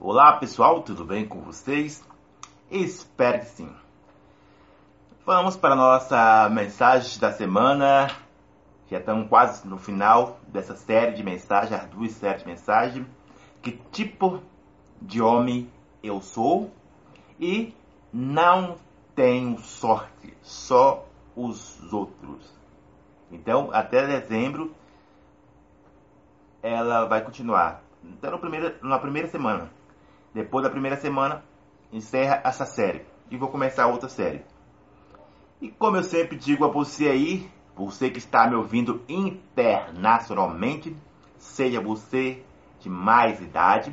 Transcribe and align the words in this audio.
Olá 0.00 0.34
pessoal, 0.34 0.80
tudo 0.82 1.04
bem 1.04 1.26
com 1.26 1.40
vocês? 1.40 2.06
Espero 2.70 3.40
que 3.40 3.46
sim. 3.46 3.68
Vamos 5.26 5.56
para 5.56 5.74
a 5.74 5.76
nossa 5.76 6.48
mensagem 6.50 7.18
da 7.18 7.32
semana. 7.32 8.06
Já 8.88 9.00
estamos 9.00 9.28
quase 9.28 9.66
no 9.66 9.76
final 9.76 10.38
dessa 10.46 10.76
série 10.76 11.16
de 11.16 11.24
mensagens, 11.24 11.72
as 11.72 11.88
duas 11.88 12.12
séries 12.12 12.42
de 12.42 12.48
mensagens. 12.48 13.06
Que 13.60 13.72
tipo 13.90 14.40
de 15.02 15.20
homem 15.20 15.68
eu 16.00 16.20
sou? 16.20 16.70
E 17.40 17.74
não 18.12 18.76
tenho 19.16 19.58
sorte, 19.58 20.32
só 20.42 21.04
os 21.34 21.92
outros. 21.92 22.54
Então, 23.32 23.70
até 23.72 24.06
dezembro, 24.06 24.72
ela 26.62 27.04
vai 27.06 27.20
continuar. 27.20 27.82
Então, 28.04 28.30
no 28.30 28.38
primeiro, 28.38 28.76
na 28.80 29.00
primeira 29.00 29.26
semana. 29.26 29.76
Depois 30.34 30.62
da 30.64 30.70
primeira 30.70 30.96
semana, 30.96 31.44
encerra 31.92 32.40
essa 32.44 32.64
série. 32.64 33.04
E 33.30 33.36
vou 33.36 33.48
começar 33.48 33.86
outra 33.86 34.08
série. 34.08 34.44
E 35.60 35.68
como 35.68 35.96
eu 35.96 36.04
sempre 36.04 36.36
digo 36.36 36.64
a 36.64 36.68
você 36.68 37.08
aí, 37.08 37.50
você 37.74 38.10
que 38.10 38.18
está 38.18 38.46
me 38.46 38.54
ouvindo 38.54 39.02
internacionalmente, 39.08 40.96
seja 41.36 41.80
você 41.80 42.42
de 42.80 42.88
mais 42.88 43.40
idade, 43.40 43.92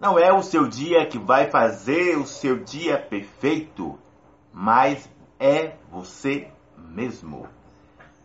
não 0.00 0.18
é 0.18 0.32
o 0.32 0.42
seu 0.42 0.68
dia 0.68 1.06
que 1.06 1.18
vai 1.18 1.50
fazer 1.50 2.16
o 2.16 2.26
seu 2.26 2.62
dia 2.62 2.98
perfeito, 2.98 3.98
mas 4.52 5.10
é 5.40 5.74
você 5.90 6.48
mesmo. 6.76 7.48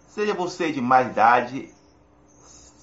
Seja 0.07 0.33
você 0.33 0.71
de 0.71 0.79
mais 0.79 1.07
idade, 1.07 1.69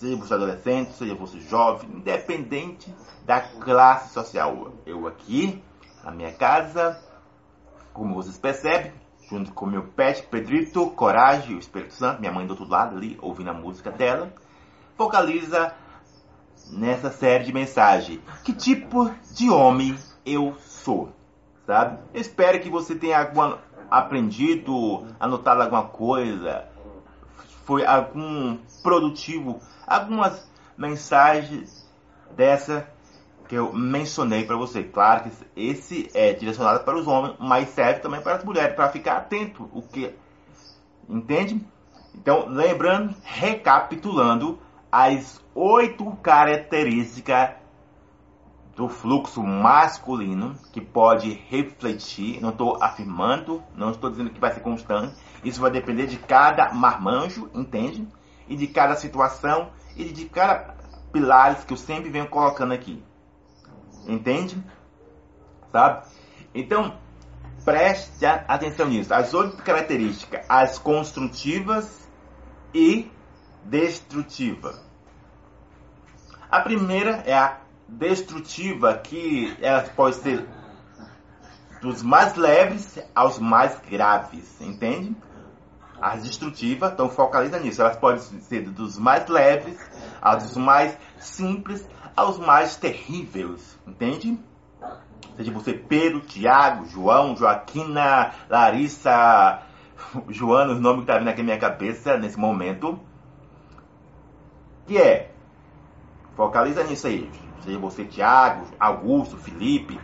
seja 0.00 0.16
você 0.16 0.32
adolescente, 0.32 0.92
seja 0.94 1.14
você 1.14 1.38
jovem, 1.40 1.90
independente 1.90 2.92
da 3.26 3.40
classe 3.40 4.14
social. 4.14 4.72
Eu 4.86 5.06
aqui, 5.06 5.62
na 6.02 6.10
minha 6.10 6.32
casa, 6.32 6.98
como 7.92 8.14
vocês 8.14 8.38
percebem, 8.38 8.94
junto 9.28 9.52
com 9.52 9.66
meu 9.66 9.82
pet 9.88 10.22
Pedrito, 10.22 10.90
Coragem, 10.92 11.54
o 11.54 11.58
Espírito 11.58 11.92
Santo, 11.92 12.18
minha 12.18 12.32
mãe 12.32 12.46
do 12.46 12.52
outro 12.52 12.66
lado 12.66 12.96
ali, 12.96 13.18
ouvindo 13.20 13.50
a 13.50 13.54
música 13.54 13.90
dela, 13.90 14.32
focaliza 14.96 15.74
nessa 16.70 17.10
série 17.10 17.44
de 17.44 17.52
mensagens. 17.52 18.20
Que 18.42 18.54
tipo 18.54 19.10
de 19.34 19.50
homem 19.50 19.94
eu 20.24 20.56
sou? 20.60 21.12
Sabe? 21.66 21.98
espero 22.14 22.58
que 22.58 22.70
você 22.70 22.94
tenha 22.94 23.20
alguma, 23.20 23.58
aprendido, 23.90 25.06
anotado 25.20 25.60
alguma 25.60 25.84
coisa, 25.84 26.69
foi 27.70 27.86
algum 27.86 28.58
produtivo, 28.82 29.60
algumas 29.86 30.44
mensagens 30.76 31.88
dessa 32.34 32.90
que 33.48 33.54
eu 33.54 33.72
mencionei 33.72 34.44
para 34.44 34.56
você. 34.56 34.82
Claro 34.82 35.22
que 35.22 35.30
esse 35.54 36.10
é 36.12 36.32
direcionado 36.32 36.80
para 36.80 36.98
os 36.98 37.06
homens, 37.06 37.36
mas 37.38 37.68
serve 37.68 38.00
também 38.00 38.20
para 38.20 38.34
as 38.34 38.44
mulheres, 38.44 38.74
para 38.74 38.90
ficar 38.90 39.18
atento 39.18 39.70
o 39.72 39.82
que 39.82 40.12
entende? 41.08 41.64
Então, 42.12 42.48
lembrando, 42.48 43.14
recapitulando 43.22 44.58
as 44.90 45.40
oito 45.54 46.10
características 46.24 47.50
do 48.74 48.88
fluxo 48.88 49.44
masculino 49.44 50.56
que 50.72 50.80
pode 50.80 51.34
refletir, 51.48 52.40
não 52.40 52.50
estou 52.50 52.82
afirmando, 52.82 53.62
não 53.76 53.92
estou 53.92 54.10
dizendo 54.10 54.30
que 54.30 54.40
vai 54.40 54.52
ser 54.52 54.60
constante, 54.60 55.14
isso 55.44 55.60
vai 55.60 55.70
depender 55.70 56.06
de 56.06 56.16
cada 56.18 56.72
marmanjo, 56.72 57.50
entende? 57.54 58.06
E 58.48 58.56
de 58.56 58.66
cada 58.66 58.96
situação 58.96 59.70
e 59.96 60.04
de 60.04 60.26
cada 60.26 60.74
pilares 61.12 61.64
que 61.64 61.72
eu 61.72 61.76
sempre 61.76 62.10
venho 62.10 62.28
colocando 62.28 62.72
aqui. 62.72 63.02
Entende? 64.06 64.62
Sabe? 65.70 66.06
Então, 66.54 66.98
preste 67.64 68.24
atenção 68.26 68.88
nisso. 68.88 69.12
As 69.14 69.32
oito 69.34 69.56
características, 69.58 70.44
as 70.48 70.78
construtivas 70.78 72.08
e 72.74 73.10
destrutivas. 73.64 74.80
A 76.50 76.60
primeira 76.60 77.22
é 77.26 77.34
a 77.34 77.60
destrutiva, 77.88 78.96
que 78.98 79.56
ela 79.60 79.82
pode 79.82 80.16
ser 80.16 80.48
dos 81.80 82.02
mais 82.02 82.34
leves 82.34 82.98
aos 83.14 83.38
mais 83.38 83.78
graves, 83.80 84.60
entende? 84.60 85.16
As 86.00 86.22
destrutivas, 86.22 86.92
então 86.92 87.08
focaliza 87.10 87.58
nisso. 87.58 87.82
Elas 87.82 87.96
podem 87.96 88.20
ser 88.20 88.62
dos 88.62 88.98
mais 88.98 89.28
leves 89.28 89.78
aos 90.20 90.56
mais 90.56 90.96
simples 91.18 91.86
aos 92.16 92.38
mais 92.38 92.76
terríveis, 92.76 93.78
entende? 93.86 94.38
Seja 95.36 95.52
você 95.52 95.72
Pedro, 95.72 96.20
Tiago, 96.20 96.84
João, 96.86 97.36
Joaquina, 97.36 98.32
Larissa, 98.48 99.62
Joana, 100.28 100.72
os 100.72 100.80
nomes 100.80 101.02
que 101.02 101.06
tá 101.06 101.18
vindo 101.18 101.28
aqui 101.28 101.40
na 101.40 101.44
minha 101.46 101.58
cabeça 101.58 102.16
nesse 102.18 102.38
momento. 102.38 102.98
Que 104.86 104.98
é, 104.98 105.30
focaliza 106.36 106.84
nisso 106.84 107.06
aí. 107.06 107.30
Seja 107.62 107.78
você 107.78 108.04
Tiago, 108.04 108.66
Augusto, 108.78 109.36
Felipe. 109.36 109.98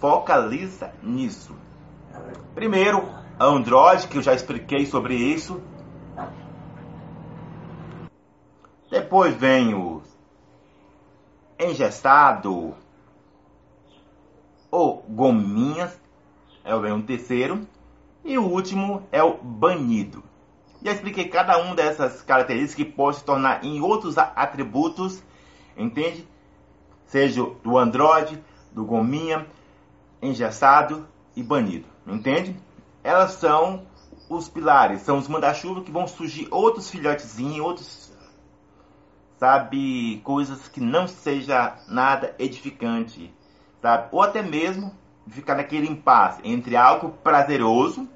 Focaliza 0.00 0.92
nisso. 1.02 1.56
Primeiro, 2.54 3.08
Android, 3.48 4.06
que 4.06 4.18
eu 4.18 4.22
já 4.22 4.34
expliquei 4.34 4.86
sobre 4.86 5.14
isso. 5.14 5.60
Depois 8.90 9.34
vem 9.34 9.74
o 9.74 10.02
engessado 11.58 12.74
ou 14.70 15.02
gominhas, 15.08 15.98
é 16.64 16.74
o 16.74 17.02
terceiro. 17.02 17.66
E 18.24 18.38
o 18.38 18.44
último 18.44 19.06
é 19.10 19.22
o 19.22 19.36
banido. 19.36 20.22
Já 20.80 20.92
expliquei 20.92 21.26
cada 21.28 21.58
uma 21.58 21.74
dessas 21.74 22.22
características 22.22 22.74
que 22.74 22.84
pode 22.84 23.16
se 23.16 23.24
tornar 23.24 23.64
em 23.64 23.80
outros 23.80 24.16
atributos, 24.18 25.20
entende? 25.76 26.26
Seja 27.06 27.44
do 27.64 27.76
Android, 27.76 28.42
do 28.70 28.84
Gominha, 28.84 29.46
engessado 30.20 31.08
e 31.34 31.42
banido, 31.42 31.86
entende? 32.06 32.56
Elas 33.02 33.32
são 33.32 33.86
os 34.28 34.48
pilares, 34.48 35.02
são 35.02 35.18
os 35.18 35.28
manda-chuva 35.28 35.82
que 35.82 35.90
vão 35.90 36.06
surgir 36.06 36.48
outros 36.50 36.90
filhotezinhos, 36.90 37.64
outros 37.64 38.12
sabe, 39.38 40.20
coisas 40.22 40.68
que 40.68 40.80
não 40.80 41.08
seja 41.08 41.76
nada 41.88 42.32
edificante, 42.38 43.34
sabe? 43.80 44.08
Ou 44.12 44.22
até 44.22 44.40
mesmo 44.40 44.94
ficar 45.26 45.56
naquele 45.56 45.88
impasse 45.88 46.40
entre 46.44 46.76
algo 46.76 47.10
prazeroso 47.24 48.08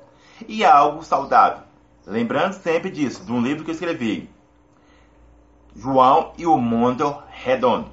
e 0.47 0.65
algo 0.65 1.03
saudável. 1.03 1.65
Lembrando 2.07 2.53
sempre 2.53 2.91
disso, 2.91 3.25
de 3.25 3.33
um 3.33 3.43
livro 3.43 3.65
que 3.65 3.71
eu 3.71 3.75
escrevi, 3.75 4.31
João 5.75 6.33
e 6.39 6.47
o 6.47 6.57
Mundo 6.57 7.21
Redondo. 7.29 7.91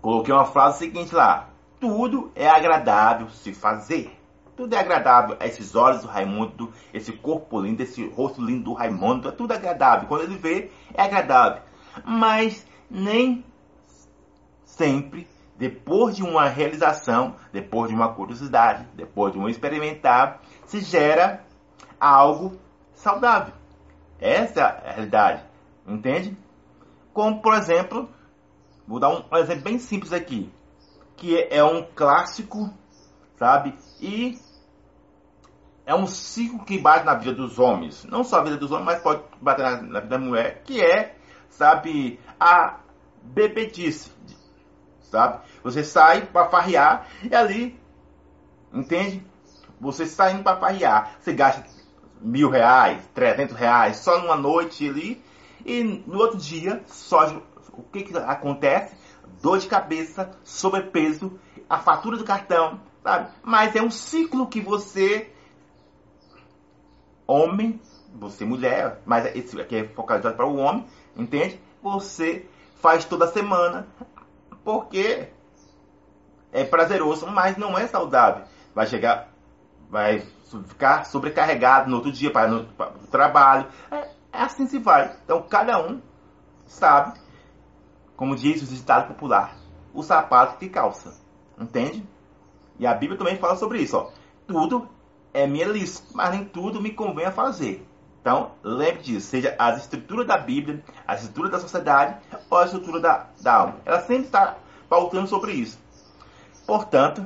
Coloquei 0.00 0.32
uma 0.32 0.44
frase 0.44 0.78
seguinte 0.78 1.12
lá: 1.12 1.48
Tudo 1.80 2.30
é 2.36 2.48
agradável 2.48 3.28
se 3.30 3.52
fazer. 3.52 4.16
Tudo 4.56 4.74
é 4.74 4.78
agradável. 4.78 5.36
Esses 5.40 5.74
olhos 5.74 6.02
do 6.02 6.08
Raimundo, 6.08 6.72
esse 6.92 7.12
corpo 7.12 7.60
lindo, 7.60 7.82
esse 7.82 8.06
rosto 8.08 8.42
lindo 8.42 8.64
do 8.64 8.72
Raimundo, 8.72 9.28
é 9.28 9.32
tudo 9.32 9.52
agradável. 9.52 10.08
Quando 10.08 10.22
ele 10.22 10.36
vê, 10.36 10.70
é 10.94 11.02
agradável 11.02 11.62
mas 12.04 12.66
nem 12.90 13.44
sempre, 14.64 15.28
depois 15.56 16.16
de 16.16 16.22
uma 16.22 16.48
realização, 16.48 17.36
depois 17.52 17.90
de 17.90 17.94
uma 17.94 18.12
curiosidade, 18.12 18.86
depois 18.94 19.32
de 19.32 19.38
um 19.38 19.48
experimentar, 19.48 20.40
se 20.66 20.80
gera 20.80 21.44
algo 22.00 22.58
saudável. 22.94 23.54
Essa 24.18 24.60
é 24.60 24.90
a 24.90 24.92
realidade, 24.92 25.42
entende? 25.86 26.36
Como, 27.12 27.42
por 27.42 27.54
exemplo, 27.54 28.08
vou 28.86 28.98
dar 28.98 29.10
um 29.10 29.36
exemplo 29.36 29.64
bem 29.64 29.78
simples 29.78 30.12
aqui, 30.12 30.50
que 31.16 31.46
é 31.50 31.62
um 31.62 31.84
clássico, 31.94 32.70
sabe? 33.42 33.74
E 34.00 34.38
é 35.84 35.92
um 35.92 36.06
ciclo 36.06 36.64
que 36.64 36.78
bate 36.78 37.04
na 37.04 37.14
vida 37.14 37.34
dos 37.34 37.58
homens, 37.58 38.04
não 38.04 38.22
só 38.22 38.38
a 38.38 38.44
vida 38.44 38.56
dos 38.56 38.70
homens, 38.70 38.86
mas 38.86 39.02
pode 39.02 39.20
bater 39.40 39.64
na, 39.64 39.82
na 39.82 39.98
vida 39.98 40.16
da 40.16 40.18
mulher, 40.18 40.62
que 40.62 40.80
é 40.80 41.16
sabe, 41.50 42.20
a 42.38 42.78
bebedice, 43.20 44.12
sabe? 45.00 45.40
Você 45.64 45.82
sai 45.82 46.24
para 46.24 46.48
farrear 46.48 47.08
e 47.28 47.34
ali, 47.34 47.80
entende? 48.72 49.26
Você 49.80 50.06
saindo 50.06 50.44
para 50.44 50.60
farrear, 50.60 51.16
você 51.18 51.32
gasta 51.32 51.64
mil 52.20 52.48
reais, 52.48 53.04
trezentos 53.12 53.56
reais 53.56 53.96
só 53.96 54.20
numa 54.20 54.36
noite 54.36 54.88
ali 54.88 55.20
e 55.66 55.82
no 55.82 56.16
outro 56.16 56.38
dia 56.38 56.80
só 56.86 57.42
o 57.72 57.82
que, 57.82 58.04
que 58.04 58.16
acontece? 58.16 58.94
Dor 59.42 59.58
de 59.58 59.66
cabeça, 59.66 60.30
sobrepeso, 60.44 61.40
a 61.68 61.78
fatura 61.78 62.16
do 62.16 62.22
cartão, 62.22 62.80
sabe? 63.02 63.30
Mas 63.42 63.74
é 63.74 63.82
um 63.82 63.90
ciclo 63.90 64.46
que 64.46 64.60
você, 64.60 65.32
homem, 67.26 67.80
você 68.14 68.44
mulher, 68.44 69.00
mas 69.04 69.34
esse 69.34 69.60
aqui 69.60 69.76
é 69.76 69.88
focalizado 69.88 70.36
para 70.36 70.46
o 70.46 70.56
homem, 70.56 70.86
entende? 71.16 71.60
Você 71.82 72.46
faz 72.76 73.04
toda 73.04 73.26
semana, 73.26 73.86
porque 74.64 75.28
é 76.52 76.64
prazeroso, 76.64 77.26
mas 77.26 77.56
não 77.56 77.78
é 77.78 77.86
saudável. 77.86 78.44
Vai 78.74 78.86
chegar, 78.86 79.28
vai 79.90 80.20
ficar 80.68 81.06
sobrecarregado 81.06 81.88
no 81.90 81.96
outro 81.96 82.12
dia 82.12 82.30
para, 82.30 82.54
o 82.54 83.06
trabalho. 83.10 83.66
É, 83.90 83.96
é, 84.32 84.42
assim 84.42 84.66
se 84.66 84.78
vai. 84.78 85.16
Então 85.24 85.42
cada 85.42 85.78
um 85.84 86.00
sabe, 86.66 87.18
como 88.16 88.36
diz 88.36 88.62
o 88.62 88.66
ditado 88.66 89.08
popular, 89.08 89.56
o 89.92 90.02
sapato 90.02 90.58
que 90.58 90.68
calça. 90.68 91.20
Entende? 91.58 92.06
E 92.82 92.86
a 92.86 92.92
Bíblia 92.94 93.16
também 93.16 93.36
fala 93.36 93.54
sobre 93.54 93.78
isso. 93.78 93.96
Ó. 93.96 94.10
Tudo 94.44 94.88
é 95.32 95.46
minha 95.46 95.68
lista, 95.68 96.04
mas 96.12 96.32
nem 96.32 96.44
tudo 96.44 96.82
me 96.82 96.90
convém 96.90 97.24
a 97.24 97.30
fazer. 97.30 97.86
Então, 98.20 98.56
lembre 98.60 99.04
disso, 99.04 99.28
seja 99.28 99.54
as 99.56 99.82
estruturas 99.82 100.26
da 100.26 100.36
Bíblia, 100.36 100.84
a 101.06 101.14
estrutura 101.14 101.48
da 101.48 101.60
sociedade 101.60 102.16
ou 102.50 102.58
a 102.58 102.64
estrutura 102.64 102.98
da, 102.98 103.28
da 103.40 103.54
alma. 103.54 103.76
Ela 103.84 104.00
sempre 104.00 104.24
está 104.24 104.56
pautando 104.88 105.28
sobre 105.28 105.52
isso. 105.52 105.78
Portanto, 106.66 107.24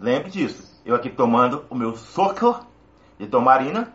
lembre 0.00 0.28
disso. 0.28 0.76
Eu 0.84 0.96
aqui 0.96 1.08
tomando 1.08 1.64
o 1.70 1.76
meu 1.76 1.94
soco 1.94 2.66
de 3.16 3.28
tomarina. 3.28 3.92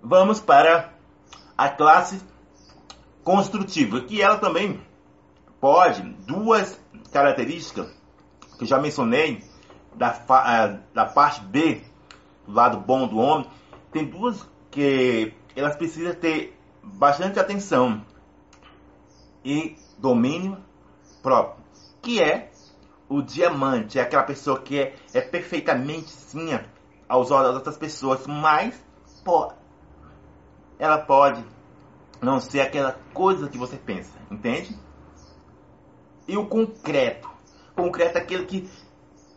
Vamos 0.00 0.40
para 0.40 0.94
a 1.58 1.68
classe 1.68 2.22
construtiva, 3.22 4.00
que 4.00 4.22
ela 4.22 4.38
também 4.38 4.80
pode, 5.62 6.02
duas 6.26 6.76
características 7.12 7.86
que 8.58 8.64
eu 8.64 8.66
já 8.66 8.80
mencionei, 8.80 9.44
da, 9.94 10.08
eh, 10.10 10.80
da 10.92 11.06
parte 11.06 11.40
B, 11.44 11.84
do 12.44 12.52
lado 12.52 12.78
bom 12.78 13.06
do 13.06 13.16
homem, 13.18 13.48
tem 13.92 14.04
duas 14.04 14.44
que 14.72 15.32
elas 15.54 15.76
precisam 15.76 16.14
ter 16.16 16.58
bastante 16.82 17.38
atenção 17.38 18.04
e 19.44 19.76
domínio 19.98 20.58
próprio, 21.22 21.64
que 22.02 22.20
é 22.20 22.50
o 23.08 23.22
diamante, 23.22 24.00
é 24.00 24.02
aquela 24.02 24.24
pessoa 24.24 24.58
que 24.58 24.80
é, 24.80 24.96
é 25.14 25.20
perfeitamente 25.20 26.10
sim 26.10 26.58
aos 27.08 27.30
olhos 27.30 27.46
das 27.46 27.54
outras 27.54 27.78
pessoas, 27.78 28.26
mas 28.26 28.84
pô, 29.24 29.52
ela 30.76 30.98
pode 30.98 31.44
não 32.20 32.40
ser 32.40 32.62
aquela 32.62 32.98
coisa 33.14 33.48
que 33.48 33.58
você 33.58 33.76
pensa, 33.76 34.18
entende? 34.28 34.76
E 36.26 36.36
o 36.36 36.46
concreto, 36.46 37.28
concreto 37.74 38.18
é 38.18 38.20
aquele 38.20 38.44
que 38.46 38.68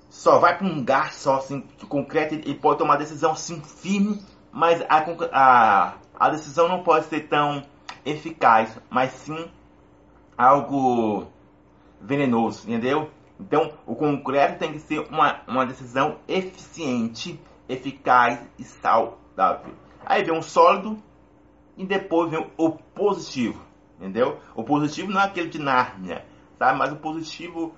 só 0.09 0.39
vai 0.39 0.57
para 0.57 0.67
um 0.67 0.75
lugar 0.75 1.13
só, 1.13 1.37
assim, 1.37 1.61
concreto, 1.89 2.35
e 2.35 2.53
pode 2.53 2.79
tomar 2.79 2.97
decisão 2.97 3.31
assim 3.31 3.61
firme, 3.61 4.23
mas 4.51 4.81
a, 4.83 5.05
a, 5.31 5.93
a 6.17 6.29
decisão 6.29 6.67
não 6.67 6.83
pode 6.83 7.05
ser 7.05 7.27
tão 7.27 7.63
eficaz, 8.05 8.77
mas 8.89 9.11
sim 9.11 9.49
algo 10.37 11.27
venenoso, 11.99 12.63
entendeu? 12.65 13.09
Então, 13.39 13.73
o 13.85 13.95
concreto 13.95 14.59
tem 14.59 14.71
que 14.71 14.79
ser 14.79 14.99
uma, 15.09 15.41
uma 15.47 15.65
decisão 15.65 16.17
eficiente, 16.27 17.39
eficaz 17.67 18.39
e 18.57 18.63
saudável. 18.63 19.73
Aí 20.05 20.23
vem 20.23 20.37
um 20.37 20.41
sólido 20.41 20.97
e 21.75 21.85
depois 21.85 22.31
vem 22.31 22.47
o 22.57 22.71
positivo, 22.71 23.59
entendeu? 23.97 24.39
O 24.55 24.63
positivo 24.63 25.11
não 25.11 25.19
é 25.19 25.25
aquele 25.25 25.49
de 25.49 25.59
Nárnia, 25.59 26.23
sabe? 26.57 26.77
Mas 26.77 26.91
o 26.91 26.97
positivo 26.97 27.73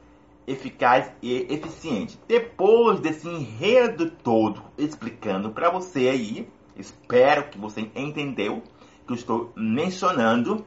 eficaz 0.47 1.11
e 1.21 1.45
eficiente. 1.53 2.19
Depois 2.27 2.99
desse 2.99 3.27
enredo 3.27 4.09
todo 4.09 4.63
explicando 4.77 5.51
para 5.51 5.69
você 5.69 6.07
aí, 6.07 6.49
espero 6.75 7.49
que 7.49 7.57
você 7.59 7.81
entendeu 7.93 8.63
que 9.05 9.11
eu 9.11 9.15
estou 9.15 9.51
mencionando. 9.55 10.65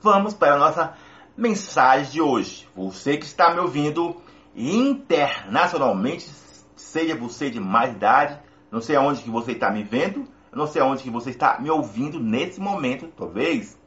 Vamos 0.00 0.34
para 0.34 0.54
a 0.54 0.58
nossa 0.58 0.94
mensagem 1.36 2.12
de 2.12 2.20
hoje. 2.20 2.68
Você 2.76 3.16
que 3.16 3.24
está 3.24 3.54
me 3.54 3.60
ouvindo 3.60 4.16
internacionalmente, 4.54 6.28
seja 6.76 7.16
você 7.16 7.48
de 7.48 7.58
mais 7.58 7.94
idade, 7.94 8.38
não 8.70 8.80
sei 8.80 8.96
aonde 8.96 9.22
que 9.22 9.30
você 9.30 9.52
está 9.52 9.70
me 9.70 9.82
vendo, 9.82 10.26
não 10.52 10.66
sei 10.66 10.82
aonde 10.82 11.02
que 11.02 11.10
você 11.10 11.30
está 11.30 11.58
me 11.58 11.70
ouvindo 11.70 12.20
nesse 12.20 12.60
momento, 12.60 13.08
talvez 13.16 13.80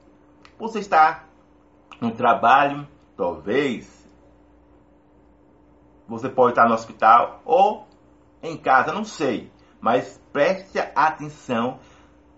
você 0.57 0.79
está 0.79 1.25
no 2.01 2.11
trabalho, 2.11 2.87
talvez 3.15 4.05
você 6.07 6.29
pode 6.29 6.51
estar 6.51 6.67
no 6.67 6.75
hospital 6.75 7.41
ou 7.45 7.87
em 8.41 8.57
casa, 8.57 8.93
não 8.93 9.03
sei. 9.03 9.51
Mas 9.79 10.21
preste 10.31 10.79
atenção 10.95 11.79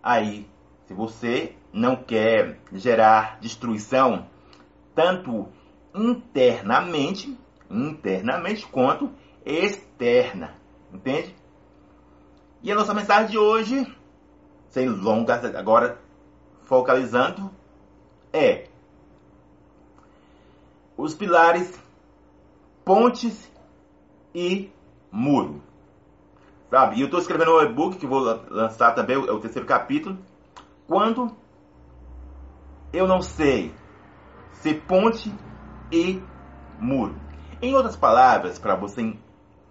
aí. 0.02 0.50
Se 0.86 0.94
você 0.94 1.56
não 1.74 1.96
quer 1.96 2.60
gerar 2.72 3.40
destruição, 3.40 4.28
tanto 4.96 5.48
internamente, 5.94 7.38
internamente 7.70 8.66
quanto 8.68 9.12
externa. 9.46 10.56
Entende? 10.94 11.36
E 12.64 12.72
a 12.72 12.76
nossa 12.76 12.94
mensagem 12.94 13.32
de 13.32 13.38
hoje, 13.38 13.96
sem 14.70 14.88
longas, 14.88 15.44
agora 15.44 16.02
focalizando, 16.64 17.52
é 18.32 18.68
os 20.98 21.14
pilares, 21.14 21.80
pontes 22.84 23.50
e 24.34 24.72
muro. 25.12 25.62
Sabe? 26.70 26.98
E 26.98 27.02
eu 27.02 27.06
estou 27.06 27.20
escrevendo 27.20 27.56
um 27.56 27.62
e-book 27.62 27.98
que 27.98 28.08
vou 28.08 28.20
lançar 28.50 28.94
também, 28.94 29.16
é 29.16 29.32
o 29.32 29.40
terceiro 29.40 29.68
capítulo. 29.68 30.18
Quando 30.88 31.32
eu 32.92 33.08
não 33.08 33.22
sei 33.22 33.74
se 34.52 34.74
ponte 34.74 35.34
e 35.92 36.22
muro. 36.80 37.16
Em 37.62 37.74
outras 37.76 37.96
palavras, 37.96 38.60
para 38.60 38.76
você 38.76 39.16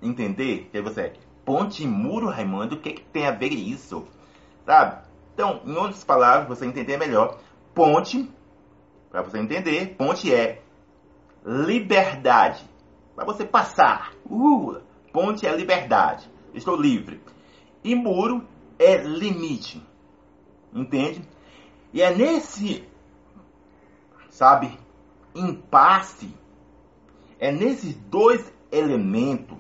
entender, 0.01 0.69
que 0.71 0.81
você 0.81 1.01
é 1.03 1.13
ponte 1.45 1.83
e 1.83 1.87
muro, 1.87 2.29
Raimundo, 2.29 2.77
o 2.77 2.81
que, 2.81 2.93
que 2.93 3.03
tem 3.03 3.27
a 3.27 3.31
ver 3.31 3.53
isso? 3.53 4.07
Sabe? 4.65 5.05
Então, 5.35 5.61
em 5.65 5.77
outras 5.77 6.03
palavras, 6.03 6.49
você 6.49 6.67
entender 6.67 6.97
melhor, 6.97 7.39
ponte, 7.75 8.29
para 9.11 9.23
você 9.23 9.39
entender, 9.39 9.95
ponte 9.97 10.35
é 10.35 10.63
liberdade 11.47 12.69
para 13.15 13.25
você 13.25 13.45
passar. 13.45 14.13
Uh, 14.29 14.81
ponte 15.13 15.47
é 15.47 15.55
liberdade. 15.55 16.29
Estou 16.53 16.75
livre. 16.75 17.23
E 17.85 17.95
muro 17.95 18.47
é 18.79 18.97
limite. 18.97 19.81
Entende? 20.75 21.23
E 21.93 22.03
é 22.03 22.15
nesse, 22.15 22.85
sabe, 24.29 24.77
impasse, 25.35 26.35
é 27.39 27.53
nesses 27.53 27.95
dois 27.95 28.53
elementos, 28.73 29.59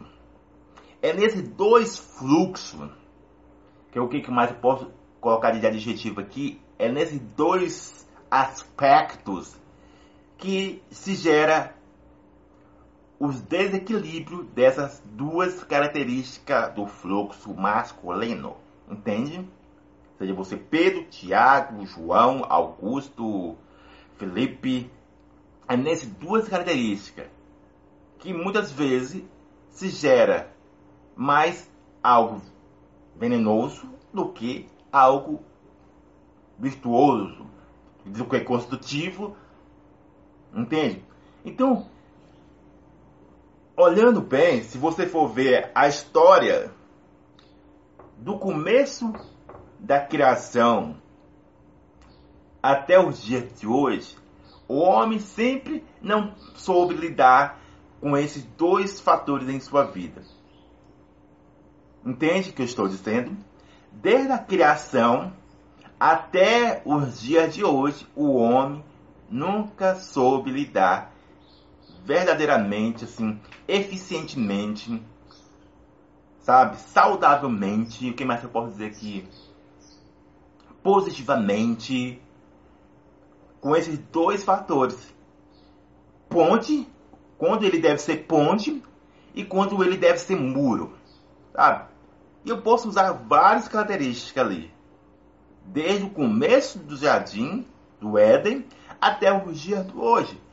é 1.00 1.12
nesses 1.12 1.48
dois 1.48 1.96
fluxos, 1.96 2.90
que 3.92 3.98
é 3.98 4.02
o 4.02 4.08
que 4.08 4.30
mais 4.30 4.50
eu 4.50 4.56
posso 4.56 4.90
colocar 5.20 5.52
de 5.52 5.66
adjetivo 5.66 6.20
aqui, 6.20 6.60
é 6.78 6.90
nesses 6.90 7.20
dois 7.36 8.06
aspectos 8.30 9.56
que 10.36 10.82
se 10.90 11.14
gera 11.14 11.75
os 13.18 13.40
desequilíbrios 13.40 14.46
dessas 14.48 15.02
duas 15.04 15.64
características 15.64 16.74
do 16.74 16.86
fluxo 16.86 17.54
masculino. 17.54 18.56
Entende? 18.90 19.48
Seja 20.18 20.34
você 20.34 20.56
Pedro, 20.56 21.04
Tiago, 21.04 21.84
João, 21.86 22.44
Augusto, 22.48 23.56
Felipe. 24.16 24.90
É 25.68 25.76
nessas 25.76 26.08
duas 26.08 26.48
características 26.48 27.26
que 28.18 28.32
muitas 28.32 28.70
vezes 28.70 29.24
se 29.70 29.88
gera 29.88 30.50
mais 31.16 31.70
algo 32.02 32.40
venenoso 33.16 33.88
do 34.12 34.28
que 34.28 34.68
algo 34.92 35.42
virtuoso, 36.58 37.46
do 38.04 38.24
que 38.24 38.36
é 38.36 38.40
construtivo. 38.40 39.36
Entende? 40.54 41.04
Então, 41.44 41.88
olhando 43.76 44.20
bem, 44.20 44.62
se 44.62 44.78
você 44.78 45.06
for 45.06 45.28
ver 45.28 45.70
a 45.74 45.86
história 45.86 46.70
do 48.16 48.38
começo 48.38 49.12
da 49.78 50.00
criação 50.00 50.96
até 52.62 52.98
os 52.98 53.22
dias 53.22 53.52
de 53.60 53.66
hoje, 53.66 54.16
o 54.66 54.78
homem 54.78 55.18
sempre 55.18 55.84
não 56.00 56.34
soube 56.54 56.94
lidar 56.94 57.60
com 58.00 58.16
esses 58.16 58.42
dois 58.56 58.98
fatores 58.98 59.48
em 59.48 59.60
sua 59.60 59.84
vida. 59.84 60.22
Entende 62.04 62.50
o 62.50 62.52
que 62.52 62.62
eu 62.62 62.66
estou 62.66 62.88
dizendo? 62.88 63.36
Desde 63.92 64.32
a 64.32 64.38
criação 64.38 65.32
até 66.00 66.82
os 66.84 67.20
dias 67.20 67.54
de 67.54 67.64
hoje, 67.64 68.06
o 68.14 68.36
homem 68.36 68.82
nunca 69.28 69.96
soube 69.96 70.50
lidar 70.50 71.15
verdadeiramente, 72.06 73.04
assim, 73.04 73.38
eficientemente, 73.66 75.02
sabe, 76.38 76.76
saudavelmente, 76.76 78.08
o 78.08 78.14
que 78.14 78.24
mais 78.24 78.44
eu 78.44 78.48
posso 78.48 78.70
dizer 78.70 78.86
aqui? 78.86 79.28
Positivamente, 80.84 82.22
com 83.60 83.74
esses 83.74 83.98
dois 83.98 84.44
fatores. 84.44 85.12
Ponte, 86.28 86.88
quando 87.36 87.64
ele 87.64 87.80
deve 87.80 87.98
ser 87.98 88.18
ponte 88.28 88.80
e 89.34 89.44
quando 89.44 89.82
ele 89.82 89.96
deve 89.96 90.18
ser 90.18 90.36
muro. 90.36 90.94
Sabe? 91.52 91.88
E 92.44 92.50
eu 92.50 92.62
posso 92.62 92.88
usar 92.88 93.10
várias 93.10 93.66
características 93.66 94.46
ali. 94.46 94.72
Desde 95.64 96.04
o 96.04 96.10
começo 96.10 96.78
do 96.78 96.96
jardim, 96.96 97.66
do 98.00 98.16
Éden, 98.16 98.64
até 99.00 99.32
o 99.32 99.52
dia 99.52 99.82
de 99.82 99.96
hoje. 99.96 100.45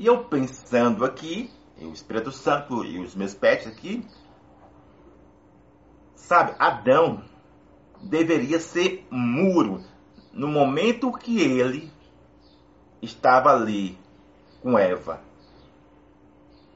E 0.00 0.06
eu 0.06 0.24
pensando 0.24 1.04
aqui, 1.04 1.50
o 1.78 1.92
Espírito 1.92 2.32
Santo 2.32 2.82
e 2.86 2.98
os 2.98 3.14
meus 3.14 3.34
pets 3.34 3.66
aqui, 3.66 4.02
sabe, 6.14 6.54
Adão 6.58 7.22
deveria 8.00 8.58
ser 8.58 9.06
muro 9.10 9.84
no 10.32 10.48
momento 10.48 11.12
que 11.12 11.42
ele 11.42 11.92
estava 13.02 13.52
ali 13.52 13.98
com 14.62 14.78
Eva. 14.78 15.20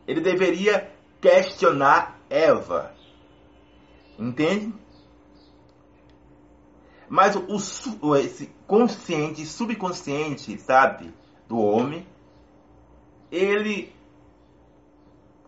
Ele 0.06 0.20
deveria 0.20 0.92
questionar 1.18 2.20
Eva. 2.28 2.94
Entende? 4.18 4.74
Mas 7.08 7.34
o, 7.36 8.16
esse 8.16 8.52
consciente, 8.66 9.46
subconsciente, 9.46 10.58
sabe, 10.58 11.10
do 11.48 11.58
homem, 11.58 12.06
ele, 13.34 13.92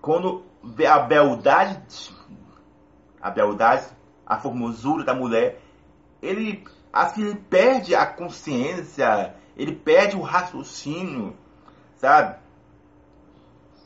quando 0.03 0.45
vê 0.63 0.87
a 0.87 0.99
beldade, 0.99 2.13
a 3.23 3.31
beldade, 3.31 3.87
a 4.27 4.39
formosura 4.41 5.05
da 5.05 5.15
mulher, 5.15 5.63
ele 6.21 6.65
assim 6.93 7.37
perde 7.37 7.95
a 7.95 8.05
consciência, 8.05 9.37
ele 9.57 9.73
perde 9.73 10.17
o 10.17 10.21
raciocínio, 10.21 11.37
sabe? 11.95 12.41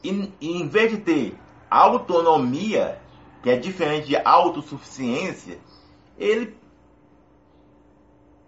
E, 0.02 0.32
e 0.40 0.62
em 0.62 0.66
vez 0.66 0.92
de 0.92 0.98
ter 0.98 1.38
autonomia, 1.68 2.98
que 3.42 3.50
é 3.50 3.56
diferente 3.56 4.08
de 4.08 4.16
autossuficiência, 4.16 5.58
ele 6.16 6.56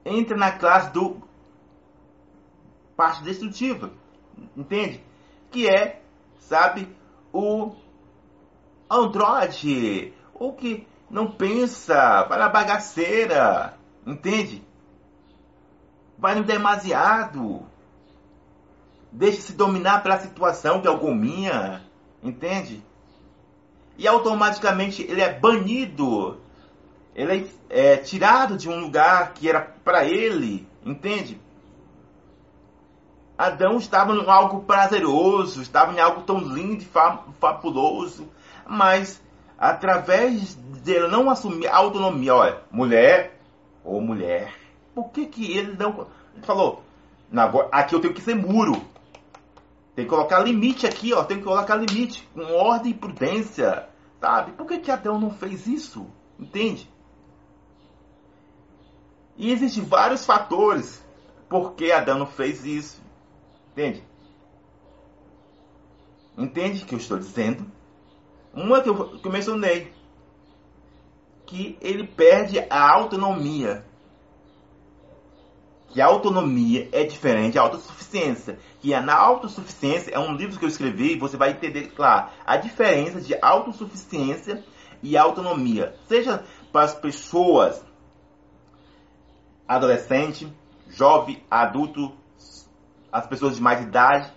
entra 0.02 0.34
na 0.34 0.50
classe 0.50 0.90
do 0.92 1.20
parte 2.96 3.22
destrutiva, 3.22 3.92
entende? 4.56 5.11
Que 5.52 5.68
é, 5.68 6.00
sabe, 6.38 6.88
o 7.32 7.72
androide, 8.90 10.12
o 10.34 10.52
que 10.52 10.86
não 11.10 11.30
pensa, 11.30 12.24
para 12.24 12.46
a 12.46 12.48
bagaceira, 12.48 13.76
entende? 14.06 14.66
Vai 16.18 16.34
no 16.34 16.42
demasiado. 16.42 17.66
Deixa-se 19.12 19.52
dominar 19.52 20.02
pela 20.02 20.18
situação 20.18 20.80
que 20.80 20.88
é 20.88 20.90
o 20.90 21.14
minha, 21.14 21.82
entende? 22.22 22.82
E 23.98 24.08
automaticamente 24.08 25.02
ele 25.02 25.20
é 25.20 25.38
banido. 25.38 26.40
Ele 27.14 27.50
é, 27.68 27.92
é 27.92 27.96
tirado 27.98 28.56
de 28.56 28.70
um 28.70 28.80
lugar 28.80 29.34
que 29.34 29.48
era 29.48 29.60
para 29.60 30.06
ele, 30.06 30.66
entende? 30.84 31.38
Adão 33.36 33.78
estava 33.78 34.12
em 34.12 34.28
algo 34.28 34.62
prazeroso, 34.62 35.62
estava 35.62 35.92
em 35.92 36.00
algo 36.00 36.22
tão 36.22 36.38
lindo 36.38 36.82
e 36.82 36.88
fabuloso, 37.40 38.28
mas 38.66 39.22
através 39.58 40.54
dele 40.54 41.08
não 41.08 41.30
assumir 41.30 41.66
a 41.66 41.76
autonomia, 41.76 42.34
olha, 42.34 42.62
mulher 42.70 43.40
ou 43.84 44.00
mulher, 44.00 44.54
por 44.94 45.10
que 45.10 45.26
que 45.26 45.56
ele 45.56 45.76
não 45.76 46.06
ele 46.34 46.46
falou, 46.46 46.82
aqui 47.70 47.94
eu 47.94 48.00
tenho 48.00 48.14
que 48.14 48.20
ser 48.20 48.34
muro, 48.34 48.80
tem 49.94 50.04
que 50.04 50.10
colocar 50.10 50.38
limite 50.40 50.86
aqui, 50.86 51.12
ó, 51.12 51.24
tem 51.24 51.38
que 51.38 51.44
colocar 51.44 51.76
limite 51.76 52.26
com 52.34 52.42
ordem 52.54 52.92
e 52.92 52.94
prudência, 52.94 53.88
sabe? 54.20 54.52
Por 54.52 54.66
que 54.66 54.78
que 54.78 54.90
Adão 54.90 55.20
não 55.20 55.30
fez 55.30 55.66
isso? 55.66 56.06
Entende? 56.38 56.90
E 59.36 59.50
existem 59.50 59.84
vários 59.84 60.24
fatores 60.24 61.04
por 61.48 61.72
que 61.72 61.92
Adão 61.92 62.18
não 62.18 62.26
fez 62.26 62.64
isso. 62.64 63.01
Entende? 63.72 64.04
Entende 66.36 66.82
o 66.82 66.86
que 66.86 66.94
eu 66.94 66.98
estou 66.98 67.18
dizendo? 67.18 67.66
Uma 68.54 68.82
que 68.82 68.88
eu, 68.88 69.18
que 69.18 69.26
eu 69.26 69.32
mencionei. 69.32 69.92
Que 71.46 71.76
ele 71.80 72.06
perde 72.06 72.64
a 72.68 72.92
autonomia. 72.94 73.84
Que 75.88 76.00
a 76.00 76.06
autonomia 76.06 76.88
é 76.92 77.04
diferente 77.04 77.54
da 77.54 77.62
autossuficiência. 77.62 78.58
Que 78.80 78.98
na 79.00 79.14
autossuficiência 79.14 80.10
é 80.10 80.18
um 80.18 80.34
livro 80.34 80.58
que 80.58 80.64
eu 80.64 80.68
escrevi 80.68 81.14
e 81.14 81.18
você 81.18 81.36
vai 81.36 81.50
entender, 81.50 81.92
claro, 81.92 82.30
a 82.46 82.56
diferença 82.56 83.20
de 83.20 83.34
autossuficiência 83.40 84.64
e 85.02 85.16
autonomia. 85.16 85.94
Seja 86.06 86.44
para 86.70 86.84
as 86.84 86.94
pessoas 86.94 87.84
adolescente, 89.66 90.52
jovem, 90.88 91.42
adulto, 91.50 92.12
as 93.12 93.26
pessoas 93.26 93.56
de 93.56 93.62
mais 93.62 93.82
idade. 93.82 94.32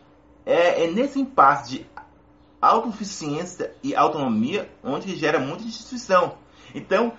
É, 0.45 0.83
é 0.83 0.91
nesse 0.91 1.19
impasse 1.19 1.71
de 1.71 1.85
autossuficiência 2.61 3.73
e 3.81 3.95
autonomia, 3.95 4.69
onde 4.83 5.15
gera 5.15 5.39
muita 5.39 5.63
destruição. 5.63 6.37
Então, 6.73 7.13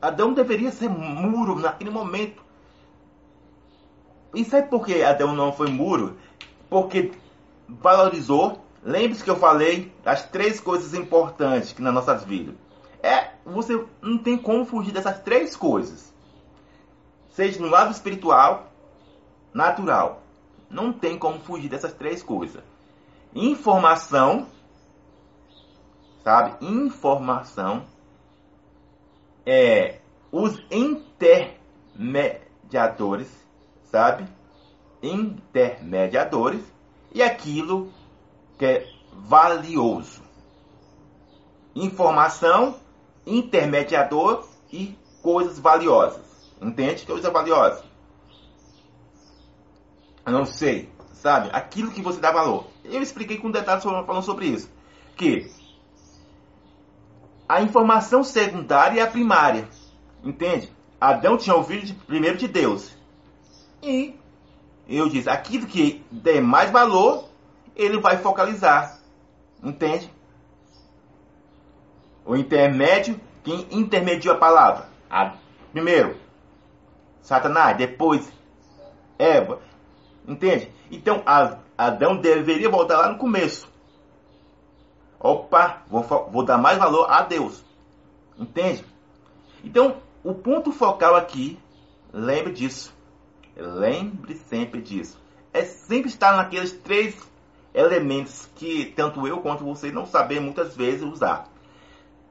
Adão 0.00 0.32
deveria 0.32 0.70
ser 0.70 0.88
muro 0.88 1.58
naquele 1.58 1.90
momento. 1.90 2.42
E 4.34 4.44
sabe 4.44 4.68
por 4.68 4.86
que 4.86 5.02
Adão 5.02 5.34
não 5.34 5.52
foi 5.52 5.68
muro? 5.68 6.16
Porque 6.68 7.12
valorizou. 7.68 8.64
Lembre-se 8.82 9.22
que 9.22 9.30
eu 9.30 9.36
falei 9.36 9.92
das 10.02 10.22
três 10.30 10.60
coisas 10.60 10.94
importantes 10.94 11.72
que 11.72 11.82
nas 11.82 11.92
nossas 11.92 12.24
vidas. 12.24 12.54
É, 13.02 13.32
você 13.44 13.84
não 14.00 14.18
tem 14.18 14.38
como 14.38 14.64
fugir 14.64 14.92
dessas 14.92 15.18
três 15.20 15.56
coisas. 15.56 16.14
Seja 17.30 17.60
no 17.60 17.68
lado 17.68 17.90
espiritual, 17.90 18.70
natural. 19.52 20.22
Não 20.70 20.92
tem 20.92 21.18
como 21.18 21.40
fugir 21.40 21.68
dessas 21.68 21.92
três 21.92 22.22
coisas. 22.22 22.62
Informação, 23.34 24.46
sabe? 26.22 26.64
Informação 26.64 27.84
é 29.44 29.98
os 30.30 30.62
intermediadores, 30.70 33.28
sabe? 33.90 34.28
Intermediadores 35.02 36.62
e 37.12 37.20
aquilo 37.22 37.92
que 38.56 38.64
é 38.64 38.86
valioso. 39.12 40.22
Informação, 41.74 42.76
intermediador 43.26 44.46
e 44.72 44.96
coisas 45.22 45.58
valiosas. 45.58 46.54
Entende? 46.60 47.06
Coisa 47.06 47.30
valiosa. 47.30 47.89
Não 50.26 50.44
sei, 50.44 50.88
sabe? 51.12 51.50
Aquilo 51.52 51.90
que 51.90 52.02
você 52.02 52.20
dá 52.20 52.30
valor. 52.30 52.66
Eu 52.84 53.02
expliquei 53.02 53.38
com 53.38 53.50
detalhes 53.50 53.82
falando 53.82 54.22
sobre 54.22 54.46
isso. 54.46 54.70
Que 55.16 55.50
a 57.48 57.62
informação 57.62 58.22
secundária 58.22 59.00
é 59.00 59.04
a 59.04 59.10
primária. 59.10 59.68
Entende? 60.22 60.70
Adão 61.00 61.36
tinha 61.36 61.56
ouvido 61.56 61.86
de, 61.86 61.94
primeiro 61.94 62.36
de 62.36 62.46
Deus. 62.46 62.94
E 63.82 64.14
eu 64.88 65.08
disse, 65.08 65.28
aquilo 65.28 65.66
que 65.66 66.04
der 66.10 66.42
mais 66.42 66.70
valor, 66.70 67.28
ele 67.74 67.98
vai 67.98 68.18
focalizar. 68.18 68.98
Entende? 69.62 70.12
O 72.24 72.36
intermédio, 72.36 73.20
quem 73.42 73.66
intermediou 73.70 74.34
a 74.34 74.38
palavra? 74.38 74.88
A, 75.08 75.34
primeiro, 75.72 76.16
Satanás, 77.22 77.76
depois 77.76 78.30
Eva. 79.18 79.60
Entende? 80.30 80.70
Então 80.92 81.24
Adão 81.76 82.16
deveria 82.16 82.70
voltar 82.70 82.98
lá 82.98 83.08
no 83.10 83.18
começo. 83.18 83.68
Opa, 85.18 85.82
vou, 85.88 86.04
vou 86.30 86.44
dar 86.44 86.56
mais 86.56 86.78
valor 86.78 87.10
a 87.10 87.22
Deus. 87.22 87.64
Entende? 88.38 88.84
Então, 89.64 89.96
o 90.22 90.32
ponto 90.32 90.70
focal 90.70 91.16
aqui, 91.16 91.58
lembre 92.12 92.52
disso. 92.52 92.94
Lembre 93.56 94.36
sempre 94.36 94.80
disso. 94.80 95.20
É 95.52 95.64
sempre 95.64 96.08
estar 96.08 96.36
naqueles 96.36 96.72
três 96.72 97.16
elementos 97.74 98.48
que 98.54 98.86
tanto 98.96 99.26
eu 99.26 99.40
quanto 99.40 99.64
você 99.64 99.90
não 99.90 100.06
sabemos 100.06 100.44
muitas 100.44 100.76
vezes 100.76 101.02
usar: 101.02 101.48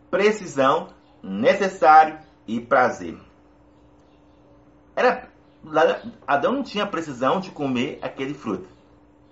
precisão, 0.09 0.87
necessário 1.21 2.17
e 2.47 2.61
prazer. 2.61 3.19
Era, 4.95 5.28
Adão 6.27 6.53
não 6.53 6.63
tinha 6.63 6.87
precisão 6.87 7.39
de 7.39 7.51
comer 7.51 7.99
aquele 8.01 8.33
fruto. 8.33 8.67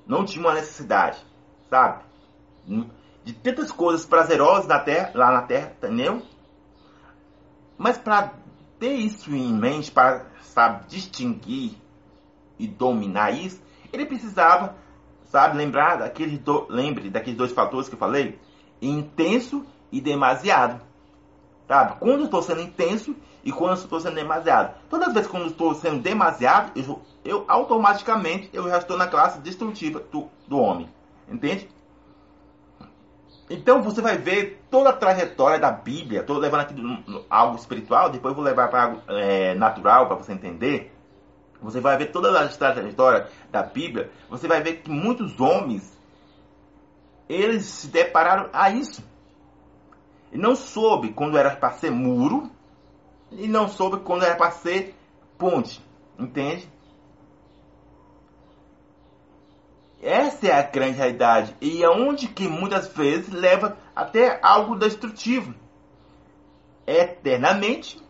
Não 0.05 0.25
tinha 0.25 0.46
uma 0.46 0.53
necessidade, 0.53 1.17
sabe? 1.69 2.03
de 3.27 3.34
tantas 3.34 3.74
coisas 3.74 4.05
prazerosas 4.05 4.67
na 4.67 4.79
terra, 4.79 5.12
lá 5.13 5.31
na 5.31 5.41
terra, 5.41 5.74
entendeu? 5.77 6.22
Mas 7.77 7.98
para 7.98 8.34
ter 8.79 8.93
isso 8.93 9.36
em 9.36 9.53
mente, 9.53 9.91
para 9.91 10.25
sabe, 10.41 10.88
distinguir 10.88 11.75
e 12.57 12.67
dominar 12.67 13.31
isso, 13.31 13.62
ele 13.91 14.05
precisava, 14.05 14.75
sabe, 15.25 15.57
lembrar 15.57 15.98
daqueles 15.98 16.39
do, 16.39 16.67
lembre 16.69 17.10
daqueles 17.10 17.38
dois 17.38 17.51
fatores 17.51 17.89
que 17.89 17.96
eu 17.96 18.00
falei, 18.00 18.39
intenso 18.81 19.65
e 19.91 20.00
demasiado. 20.00 20.81
Sabe? 21.67 22.00
Quando 22.00 22.19
eu 22.19 22.25
estou 22.25 22.41
sendo 22.41 22.62
intenso 22.62 23.13
e 23.48 23.51
quando 23.54 23.77
estou 23.77 23.98
sendo 23.98 24.16
demasiado. 24.16 24.75
Todas 24.89 25.08
as 25.08 25.13
vezes 25.13 25.32
quando 25.32 25.44
eu 25.44 25.50
estou 25.51 25.74
sendo 25.74 26.01
demasiado, 26.01 26.74
eu, 26.75 27.01
eu 27.24 27.46
automaticamente 27.48 28.50
eu 28.51 28.68
já 28.68 28.77
estou 28.77 28.98
na 28.98 29.08
classe 29.08 29.39
destrutiva 29.39 30.01
do, 30.12 30.27
do 30.46 30.60
homem. 30.60 30.89
Entende? 31.30 31.70
Então 33.50 33.82
você 33.82 34.01
vai 34.01 34.18
ver 34.18 34.62
toda 34.70 34.89
a 34.89 34.94
trajetória 34.94 35.58
da 35.58 35.72
Bíblia, 35.72 36.20
estou 36.20 36.38
levando 36.38 36.60
aqui 36.60 37.24
algo 37.30 37.56
espiritual, 37.56 38.10
depois 38.10 38.36
vou 38.36 38.44
levar 38.44 38.68
para 38.68 38.84
algo 38.84 39.01
é, 39.08 39.56
natural 39.56 40.08
para 40.08 40.18
você 40.18 40.34
entender. 40.34 40.94
Você 41.62 41.80
vai 41.80 41.98
ver 41.98 42.08
toda 42.08 42.38
a 42.38 42.50
trajetória 42.50 43.30
da 43.50 43.63
Bíblia, 43.63 44.12
você 44.30 44.46
vai 44.46 44.62
ver 44.62 44.82
que 44.82 44.92
muitos 44.92 45.39
homens 45.39 45.98
eles 47.30 47.63
se 47.63 47.88
depararam 47.88 48.50
a 48.51 48.70
isso. 48.72 49.01
E 50.34 50.38
não 50.38 50.54
soube 50.54 51.13
quando 51.13 51.38
era 51.38 51.56
para 51.56 51.72
ser 51.72 51.92
muro 51.92 52.51
e 53.31 53.48
não 53.48 53.67
soube 53.67 54.03
quando 54.03 54.24
era 54.24 54.36
para 54.36 54.51
ser 54.51 54.96
ponte, 55.38 55.84
entende? 56.17 56.69
Essa 60.01 60.48
é 60.48 60.51
a 60.51 60.62
grande 60.62 60.98
realidade 60.98 61.55
e 61.60 61.84
é 61.84 61.89
onde 61.89 62.27
que 62.27 62.48
muitas 62.48 62.88
vezes 62.88 63.29
leva 63.29 63.77
até 63.96 64.39
algo 64.41 64.75
destrutivo, 64.75 65.53
eternamente 66.86 68.01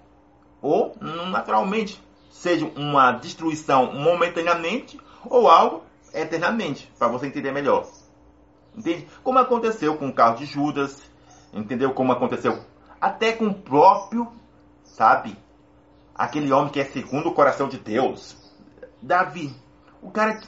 ou 0.61 0.95
naturalmente, 0.99 2.01
seja 2.29 2.65
uma 2.75 3.11
destruição 3.13 3.93
momentaneamente 3.93 4.99
ou 5.29 5.49
algo 5.49 5.83
eternamente, 6.13 6.91
para 6.97 7.07
você 7.07 7.27
entender 7.27 7.51
melhor. 7.51 7.87
Entende? 8.75 9.07
Como 9.23 9.39
aconteceu 9.39 9.97
com 9.97 10.09
o 10.09 10.13
carro 10.13 10.37
de 10.37 10.45
Judas, 10.45 11.01
entendeu? 11.53 11.93
Como 11.93 12.11
aconteceu 12.11 12.63
até 12.99 13.33
com 13.33 13.47
o 13.47 13.53
próprio, 13.53 14.31
sabe? 14.87 15.37
Aquele 16.15 16.51
homem 16.51 16.71
que 16.71 16.79
é 16.79 16.85
segundo 16.85 17.29
o 17.29 17.33
coração 17.33 17.67
de 17.67 17.77
Deus, 17.77 18.35
Davi. 19.01 19.55
O 20.01 20.09
cara 20.09 20.39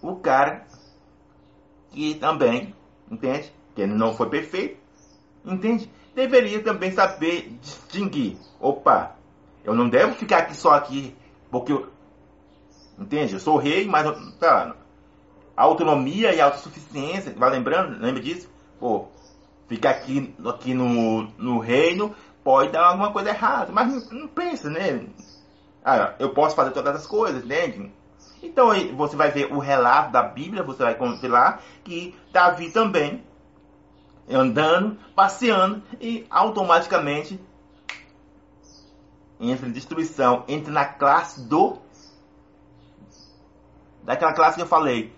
o 0.00 0.16
cara 0.16 0.66
que 1.90 2.14
também, 2.14 2.74
entende? 3.10 3.52
Que 3.74 3.86
não 3.86 4.14
foi 4.14 4.28
perfeito, 4.28 4.80
entende? 5.44 5.90
Deveria 6.14 6.62
também 6.62 6.90
saber 6.90 7.58
distinguir. 7.60 8.36
Opa, 8.60 9.16
eu 9.64 9.74
não 9.74 9.88
devo 9.88 10.14
ficar 10.14 10.38
aqui 10.38 10.54
só 10.54 10.72
aqui 10.72 11.14
porque 11.50 11.72
eu, 11.72 11.88
entende? 12.98 13.34
Eu 13.34 13.40
sou 13.40 13.56
rei, 13.56 13.86
mas 13.86 14.06
tá, 14.38 14.76
autonomia 15.56 16.34
e 16.34 16.40
autossuficiência, 16.40 17.34
vai 17.36 17.50
lembrando, 17.50 18.00
lembra 18.00 18.22
disso? 18.22 18.48
Pô, 18.78 19.08
ficar 19.66 19.90
aqui, 19.90 20.34
aqui 20.46 20.74
no, 20.74 21.22
no 21.38 21.58
reino 21.58 22.14
pode 22.48 22.72
dar 22.72 22.86
alguma 22.86 23.12
coisa 23.12 23.28
errada, 23.28 23.70
mas 23.70 24.10
não, 24.10 24.26
pensa, 24.26 24.70
né? 24.70 25.06
Ah, 25.84 26.14
eu 26.18 26.30
posso 26.30 26.56
fazer 26.56 26.70
todas 26.70 26.96
as 26.96 27.06
coisas, 27.06 27.44
entende? 27.44 27.92
Então 28.42 28.70
você 28.96 29.16
vai 29.16 29.30
ver 29.30 29.52
o 29.52 29.58
relato 29.58 30.12
da 30.12 30.22
Bíblia, 30.22 30.62
você 30.62 30.82
vai 30.82 30.96
lá 31.28 31.58
que 31.84 32.16
Davi 32.32 32.70
também 32.70 33.22
andando, 34.30 34.96
passeando 35.14 35.82
e 36.00 36.26
automaticamente 36.30 37.38
entra 39.38 39.68
em 39.68 39.72
destruição, 39.72 40.44
entra 40.48 40.72
na 40.72 40.86
classe 40.86 41.46
do 41.46 41.76
daquela 44.04 44.32
classe 44.32 44.56
que 44.56 44.62
eu 44.62 44.66
falei, 44.66 45.14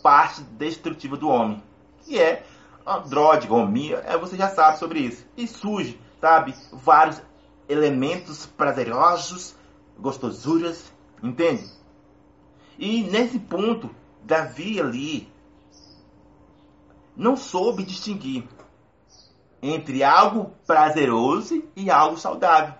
parte 0.00 0.42
destrutiva 0.42 1.16
do 1.16 1.28
homem, 1.28 1.60
que 2.04 2.20
é 2.20 2.44
androidigomia, 2.86 3.96
é, 4.06 4.16
você 4.16 4.36
já 4.36 4.48
sabe 4.48 4.78
sobre 4.78 5.00
isso. 5.00 5.26
E 5.36 5.48
surge, 5.48 6.00
sabe, 6.20 6.54
vários 6.72 7.20
elementos 7.68 8.46
prazerosos, 8.46 9.54
gostosuras, 9.98 10.92
entende? 11.22 11.70
E 12.78 13.02
nesse 13.02 13.38
ponto, 13.38 13.94
Davi 14.22 14.80
ali 14.80 15.32
não 17.16 17.36
soube 17.36 17.82
distinguir 17.82 18.44
entre 19.60 20.04
algo 20.04 20.52
prazeroso 20.66 21.64
e 21.74 21.90
algo 21.90 22.16
saudável. 22.16 22.74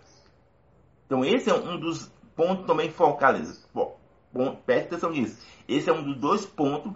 Então 1.06 1.24
esse 1.24 1.50
é 1.50 1.54
um 1.54 1.78
dos 1.78 2.10
pontos 2.36 2.66
também 2.66 2.90
focalizados. 2.90 3.66
Preste 4.64 4.86
atenção 4.86 5.10
nisso. 5.10 5.44
Esse 5.66 5.90
é 5.90 5.92
um 5.92 6.04
dos 6.04 6.16
dois 6.16 6.46
pontos 6.46 6.92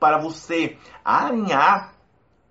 para 0.00 0.18
você 0.18 0.78
alinhar 1.04 1.94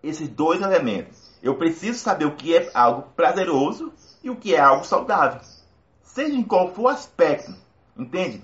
esses 0.03 0.29
dois 0.29 0.62
elementos. 0.62 1.24
Eu 1.45 1.53
preciso 1.53 1.99
saber 1.99 2.25
o 2.25 2.36
que 2.36 2.58
é 2.58 2.71
algo 2.73 3.03
prazeroso 3.15 3.93
e 4.23 4.31
o 4.31 4.36
que 4.36 4.55
é 4.55 4.60
algo 4.60 4.84
saudável. 4.84 5.39
Seja 6.01 6.34
em 6.34 6.41
qual 6.41 6.73
for 6.73 6.81
o 6.81 6.88
aspecto. 6.88 7.53
Entende? 7.95 8.43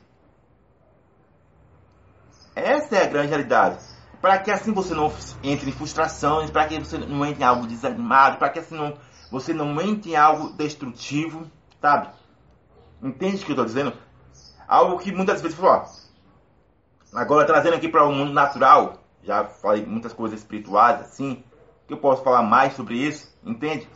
Essa 2.56 2.98
é 2.98 3.04
a 3.04 3.08
grande 3.08 3.30
realidade. 3.30 3.84
Para 4.22 4.38
que 4.38 4.52
assim 4.52 4.72
você 4.72 4.94
não 4.94 5.12
entre 5.42 5.72
em 5.72 5.74
frustrações, 5.74 6.52
para 6.52 6.68
que 6.68 6.78
você 6.78 7.00
não 7.00 7.26
entre 7.26 7.42
em 7.42 7.46
algo 7.48 7.66
desanimado, 7.66 8.38
para 8.38 8.50
que 8.52 8.60
assim 8.60 8.76
não, 8.76 8.94
você 9.32 9.52
não 9.52 9.82
entre 9.82 10.12
em 10.12 10.16
algo 10.16 10.54
destrutivo, 10.54 11.50
sabe? 11.82 12.08
Entende 13.02 13.38
o 13.38 13.46
que 13.46 13.52
eu 13.52 13.54
estou 13.54 13.66
dizendo? 13.66 13.94
Algo 14.68 15.00
que 15.00 15.12
muitas 15.12 15.42
vezes, 15.42 15.58
ó, 15.60 15.86
agora 17.16 17.48
trazendo 17.48 17.78
aqui 17.78 17.90
para 17.90 18.06
o 18.06 18.12
mundo 18.12 18.32
natural, 18.32 19.02
já 19.24 19.46
falei 19.46 19.84
muitas 19.84 20.14
coisas 20.14 20.40
espirituais 20.40 21.02
assim, 21.02 21.44
que 21.92 21.96
eu 21.96 21.98
posso 21.98 22.24
falar 22.24 22.42
mais 22.42 22.74
sobre 22.74 22.96
isso, 22.96 23.28
entende? 23.46 23.88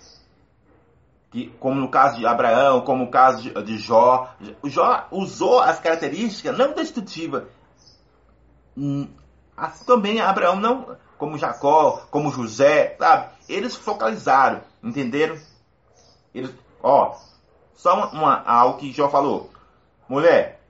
Que, 1.32 1.48
como 1.60 1.80
no 1.80 1.90
caso 1.90 2.18
de 2.18 2.26
Abraão, 2.26 2.82
como 2.82 3.06
no 3.06 3.12
caso 3.12 3.42
de, 3.42 3.64
de 3.64 3.78
Jó, 3.78 4.30
Jó 4.66 5.08
usou 5.12 5.62
as 5.62 5.80
características 5.80 6.58
não 6.58 6.74
destrutivas 6.74 7.44
Hum, 8.78 9.08
assim 9.56 9.86
também 9.86 10.20
Abraão 10.20 10.58
não, 10.58 10.98
como 11.18 11.38
Jacó, 11.38 12.06
como 12.12 12.30
José, 12.30 12.98
sabe? 13.00 13.30
Eles 13.48 13.74
focalizaram, 13.74 14.62
entenderam? 14.84 15.38
Eles, 16.34 16.54
ó, 16.84 17.16
só 17.74 17.96
uma, 17.96 18.08
uma, 18.10 18.44
algo 18.44 18.78
que 18.78 18.92
Jó 18.92 19.08
falou. 19.08 19.50
Mulher, 20.10 20.62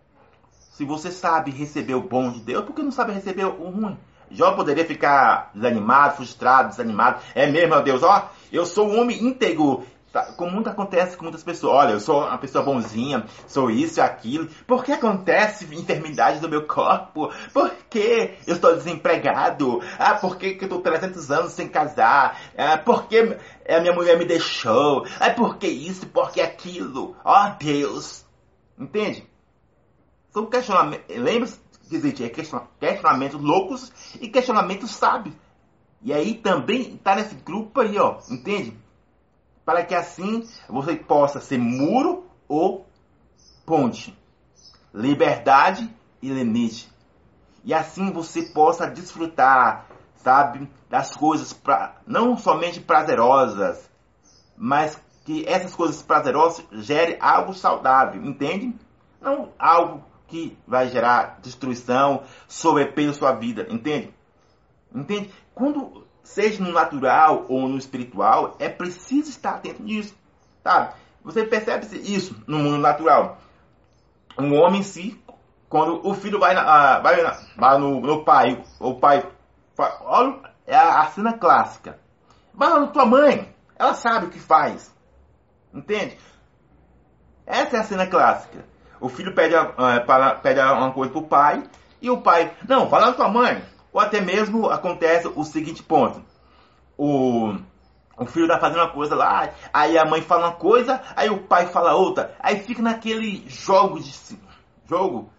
se 0.52 0.86
você 0.86 1.12
sabe 1.12 1.50
receber 1.50 1.96
o 1.96 2.08
bom 2.08 2.32
de 2.32 2.42
Deus, 2.42 2.64
por 2.64 2.76
que 2.76 2.84
não 2.84 2.92
sabe 2.92 3.12
receber 3.12 3.46
o 3.46 3.72
ruim? 3.72 3.98
Jó 4.32 4.52
poderia 4.52 4.86
ficar 4.86 5.52
desanimado, 5.54 6.18
frustrado, 6.18 6.70
desanimado. 6.70 7.22
É 7.34 7.48
mesmo, 7.48 7.70
meu 7.70 7.84
Deus, 7.84 8.04
ó, 8.04 8.30
eu 8.52 8.66
sou 8.66 8.88
um 8.88 9.00
homem 9.00 9.24
íntegro, 9.24 9.84
Tá, 10.16 10.32
como 10.38 10.50
muito 10.50 10.70
acontece 10.70 11.18
com 11.18 11.24
muitas 11.24 11.44
pessoas. 11.44 11.74
Olha, 11.76 11.92
eu 11.92 12.00
sou 12.00 12.22
uma 12.22 12.38
pessoa 12.38 12.64
bonzinha, 12.64 13.26
sou 13.50 13.70
isso 13.70 14.00
e 14.00 14.02
aquilo. 14.02 14.48
Por 14.66 14.82
que 14.82 14.94
acontece 14.94 15.66
enfermidade 15.76 16.40
do 16.40 16.48
meu 16.48 16.66
corpo? 16.66 17.34
Por 17.54 17.70
que 17.90 18.34
eu 18.48 18.56
estou 18.56 18.74
desempregado? 18.74 19.82
Ah, 20.00 20.16
por 20.16 20.38
que, 20.38 20.54
que 20.54 20.64
eu 20.64 20.68
estou 20.68 20.80
300 20.80 21.32
anos 21.32 21.52
sem 21.52 21.68
casar? 21.68 22.40
Ah, 22.58 22.78
por 22.78 23.10
que 23.10 23.38
a 23.68 23.82
minha 23.82 23.92
mulher 23.92 24.18
me 24.18 24.24
deixou? 24.24 25.06
Ah, 25.20 25.32
por 25.32 25.58
que 25.58 25.68
isso? 25.68 26.08
Por 26.08 26.32
que 26.32 26.40
aquilo? 26.40 27.18
Ó 27.26 27.48
oh, 27.48 27.56
Deus! 27.62 28.26
Entende? 28.80 29.28
São 30.30 30.46
questionamentos. 30.46 31.14
Lembra-se 31.14 31.60
existe 31.92 32.24
é 32.24 32.30
questionamentos 32.30 33.42
loucos 33.42 33.92
e 34.20 34.28
questionamentos 34.28 34.92
sábios. 34.92 35.36
E 36.02 36.14
aí 36.14 36.36
também 36.36 36.96
está 36.96 37.16
nesse 37.16 37.36
grupo 37.36 37.82
aí, 37.82 37.98
ó. 37.98 38.20
Entende? 38.30 38.78
para 39.66 39.84
que 39.84 39.96
assim 39.96 40.48
você 40.70 40.96
possa 40.96 41.42
ser 41.42 41.58
muro 41.58 42.28
ou 42.48 42.86
ponte, 43.66 44.16
liberdade 44.94 45.92
e 46.22 46.30
limite. 46.30 46.94
E 47.64 47.74
assim 47.74 48.12
você 48.12 48.44
possa 48.44 48.86
desfrutar, 48.86 49.88
sabe, 50.18 50.70
das 50.88 51.16
coisas 51.16 51.52
pra, 51.52 51.96
não 52.06 52.38
somente 52.38 52.80
prazerosas, 52.80 53.90
mas 54.56 55.02
que 55.26 55.44
essas 55.48 55.74
coisas 55.74 56.04
prazerosas 56.04 56.64
gerem 56.72 57.18
algo 57.20 57.56
saudável, 57.56 58.24
entende? 58.24 58.76
Não 59.20 59.52
algo 59.58 60.04
que 60.28 60.58
vai 60.68 60.90
gerar 60.90 61.40
destruição, 61.42 62.24
sobrepeso 62.48 63.14
sua 63.14 63.34
vida, 63.34 63.68
entende? 63.70 64.14
Entende? 64.94 65.32
Quando 65.54 66.06
seja 66.24 66.64
no 66.64 66.72
natural 66.72 67.46
ou 67.48 67.68
no 67.68 67.78
espiritual, 67.78 68.56
é 68.60 68.68
preciso 68.68 69.30
estar 69.30 69.56
atento 69.56 69.84
nisso, 69.84 70.16
tá? 70.64 70.96
Você 71.24 71.44
percebe 71.44 71.86
isso 71.98 72.36
no 72.48 72.60
mundo 72.60 72.78
natural. 72.78 73.40
Um 74.38 74.54
homem 74.56 74.82
em 74.82 74.84
si, 74.84 75.20
quando 75.70 76.06
o 76.06 76.14
filho 76.14 76.40
vai, 76.40 76.54
na, 76.54 77.00
vai, 77.00 77.22
na, 77.22 77.40
vai 77.58 77.78
no, 77.78 78.00
no, 78.00 78.24
pai, 78.24 78.64
o 78.80 78.96
pai, 78.96 79.28
olha, 80.02 80.42
é 80.68 80.76
a, 80.76 81.06
cena 81.08 81.34
clássica. 81.34 82.00
Vai 82.54 82.70
lá 82.70 82.88
tua 82.88 83.06
mãe, 83.06 83.54
ela 83.76 83.94
sabe 83.94 84.28
o 84.28 84.30
que 84.30 84.40
faz, 84.40 84.94
entende? 85.74 86.18
Essa 87.46 87.78
é 87.78 87.80
a 87.80 87.84
cena 87.84 88.08
clássica. 88.08 88.66
O 89.00 89.10
filho 89.10 89.34
pede, 89.34 89.56
uh, 89.56 90.42
pede 90.42 90.60
uma 90.60 90.92
coisa 90.92 91.12
pro 91.12 91.24
pai 91.24 91.64
e 92.02 92.10
o 92.10 92.22
pai, 92.22 92.54
não, 92.68 92.90
fala 92.90 93.14
com 93.14 93.24
a 93.24 93.30
mãe. 93.30 93.64
Ou 93.92 94.00
até 94.00 94.20
mesmo 94.20 94.70
acontece 94.70 95.28
o 95.28 95.44
seguinte 95.44 95.82
ponto. 95.82 96.22
O, 96.98 97.56
o 98.18 98.26
filho 98.26 98.48
tá 98.48 98.60
fazendo 98.60 98.80
uma 98.80 98.92
coisa 98.92 99.16
lá, 99.16 99.50
aí 99.74 99.98
a 99.98 100.06
mãe 100.06 100.22
fala 100.22 100.48
uma 100.48 100.56
coisa, 100.56 101.02
aí 101.16 101.30
o 101.30 101.44
pai 101.44 101.68
fala 101.68 101.96
outra. 101.96 102.36
Aí 102.40 102.60
fica 102.60 102.82
naquele 102.82 103.44
jogo 103.48 104.00
de 104.00 104.14
jogo, 104.88 105.30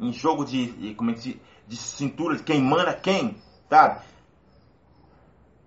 em 0.00 0.12
jogo 0.12 0.44
de 0.44 0.94
como 0.96 1.10
é 1.10 1.14
que 1.14 1.40
de 1.66 1.76
cintura, 1.76 2.36
de 2.36 2.42
quem 2.42 2.60
manda 2.60 2.92
quem, 2.92 3.36
sabe? 3.68 4.00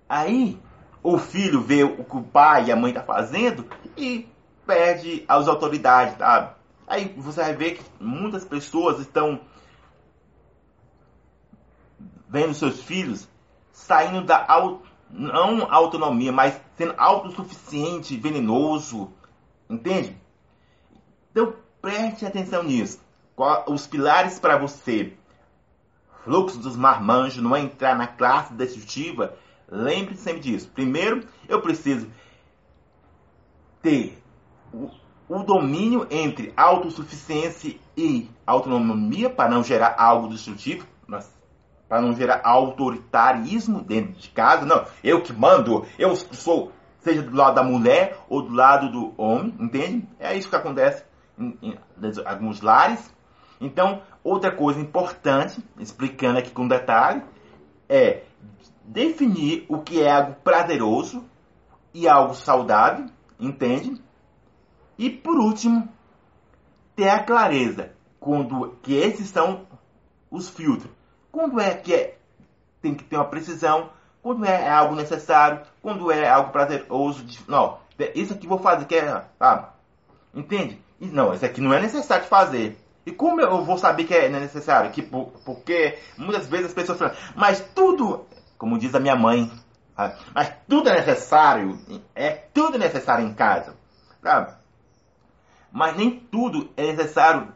Aí 0.07 0.59
o 1.01 1.17
filho 1.17 1.61
vê 1.61 1.83
o 1.83 2.03
que 2.03 2.17
o 2.17 2.23
pai 2.23 2.65
e 2.65 2.71
a 2.71 2.75
mãe 2.75 2.93
tá 2.93 3.01
fazendo 3.01 3.65
e 3.97 4.27
perde 4.65 5.23
as 5.27 5.47
autoridades, 5.47 6.17
sabe? 6.17 6.53
Aí 6.87 7.13
você 7.17 7.41
vai 7.41 7.55
ver 7.55 7.77
que 7.77 7.83
muitas 7.99 8.45
pessoas 8.45 8.99
estão 8.99 9.41
vendo 12.29 12.53
seus 12.53 12.81
filhos 12.81 13.27
saindo 13.71 14.23
da 14.23 14.45
não 15.09 15.71
autonomia, 15.71 16.31
mas 16.31 16.59
sendo 16.77 16.93
autossuficiente, 16.97 18.17
venenoso, 18.17 19.11
entende? 19.69 20.15
Então 21.31 21.53
preste 21.81 22.25
atenção 22.25 22.63
nisso. 22.63 22.99
Os 23.67 23.85
pilares 23.87 24.39
para 24.39 24.57
você, 24.57 25.13
fluxo 26.23 26.57
dos 26.57 26.75
marmanjos, 26.75 27.43
não 27.43 27.55
é 27.55 27.61
entrar 27.61 27.95
na 27.97 28.07
classe 28.07 28.53
destrutiva. 28.53 29.37
Lembre-se 29.67 30.21
sempre 30.21 30.41
disso. 30.41 30.69
Primeiro, 30.73 31.27
eu 31.47 31.61
preciso 31.61 32.07
ter 33.81 34.21
o 35.27 35.43
domínio 35.43 36.07
entre 36.09 36.53
autossuficiência 36.55 37.75
e 37.97 38.29
autonomia 38.45 39.29
para 39.29 39.49
não 39.49 39.63
gerar 39.63 39.95
algo 39.97 40.27
destrutivo, 40.27 40.85
para 41.87 42.01
não 42.01 42.13
gerar 42.13 42.41
autoritarismo 42.43 43.81
dentro 43.81 44.13
de 44.13 44.29
casa. 44.29 44.65
Não, 44.65 44.85
eu 45.03 45.21
que 45.21 45.33
mando, 45.33 45.85
eu 45.97 46.15
sou, 46.15 46.71
seja 46.99 47.21
do 47.21 47.35
lado 47.35 47.55
da 47.55 47.63
mulher 47.63 48.17
ou 48.29 48.41
do 48.41 48.53
lado 48.53 48.91
do 48.91 49.13
homem, 49.17 49.53
entende? 49.59 50.07
É 50.19 50.35
isso 50.35 50.49
que 50.49 50.55
acontece 50.55 51.03
em, 51.37 51.57
em, 51.61 51.71
em 51.71 52.25
alguns 52.25 52.61
lares. 52.61 53.13
Então, 53.59 54.01
outra 54.23 54.51
coisa 54.51 54.79
importante, 54.79 55.63
explicando 55.79 56.39
aqui 56.39 56.51
com 56.51 56.67
detalhe, 56.67 57.23
é 57.87 58.23
definir 58.83 59.65
o 59.69 59.79
que 59.79 60.01
é 60.01 60.11
algo 60.11 60.35
prazeroso 60.43 61.23
e 61.93 62.07
algo 62.07 62.33
saudável, 62.33 63.05
entende? 63.39 64.01
E 64.97 65.09
por 65.09 65.37
último, 65.37 65.87
ter 66.95 67.09
a 67.09 67.23
clareza 67.23 67.91
quando 68.19 68.77
que 68.81 68.93
esses 68.95 69.29
são 69.29 69.67
os 70.31 70.49
filtros. 70.49 70.91
Quando 71.31 71.59
é 71.59 71.73
que 71.73 71.93
é, 71.93 72.17
tem 72.81 72.95
que 72.95 73.03
ter 73.03 73.17
uma 73.17 73.25
precisão, 73.25 73.89
quando 74.21 74.45
é, 74.45 74.63
é 74.63 74.69
algo 74.69 74.95
necessário, 74.95 75.61
quando 75.81 76.11
é 76.11 76.27
algo 76.27 76.51
prazeroso. 76.51 77.23
De, 77.23 77.39
não, 77.47 77.77
isso 78.15 78.33
aqui 78.33 78.47
vou 78.47 78.57
fazer, 78.57 78.85
que 78.85 78.95
é, 78.95 79.23
ah, 79.39 79.69
entende? 80.33 80.81
E, 80.99 81.07
não, 81.07 81.33
isso 81.33 81.45
aqui 81.45 81.61
não 81.61 81.73
é 81.73 81.81
necessário 81.81 82.25
fazer. 82.25 82.77
E 83.05 83.11
como 83.11 83.39
eu 83.39 83.63
vou 83.63 83.77
saber 83.77 84.05
que 84.05 84.15
é 84.15 84.29
necessário? 84.29 84.89
Que, 84.91 85.03
porque 85.03 85.99
muitas 86.17 86.47
vezes 86.47 86.67
as 86.67 86.73
pessoas 86.73 86.97
falam, 86.97 87.15
mas 87.35 87.59
tudo, 87.75 88.25
como 88.57 88.79
diz 88.79 88.95
a 88.95 88.99
minha 88.99 89.15
mãe, 89.15 89.51
mas 90.33 90.51
tudo 90.67 90.89
é 90.89 90.95
necessário, 90.95 91.79
é 92.15 92.31
tudo 92.31 92.79
necessário 92.79 93.25
em 93.25 93.33
casa. 93.33 93.75
Sabe? 94.23 94.53
Mas 95.75 95.97
nem 95.97 96.09
tudo 96.09 96.69
é 96.77 96.83
necessário. 96.83 97.53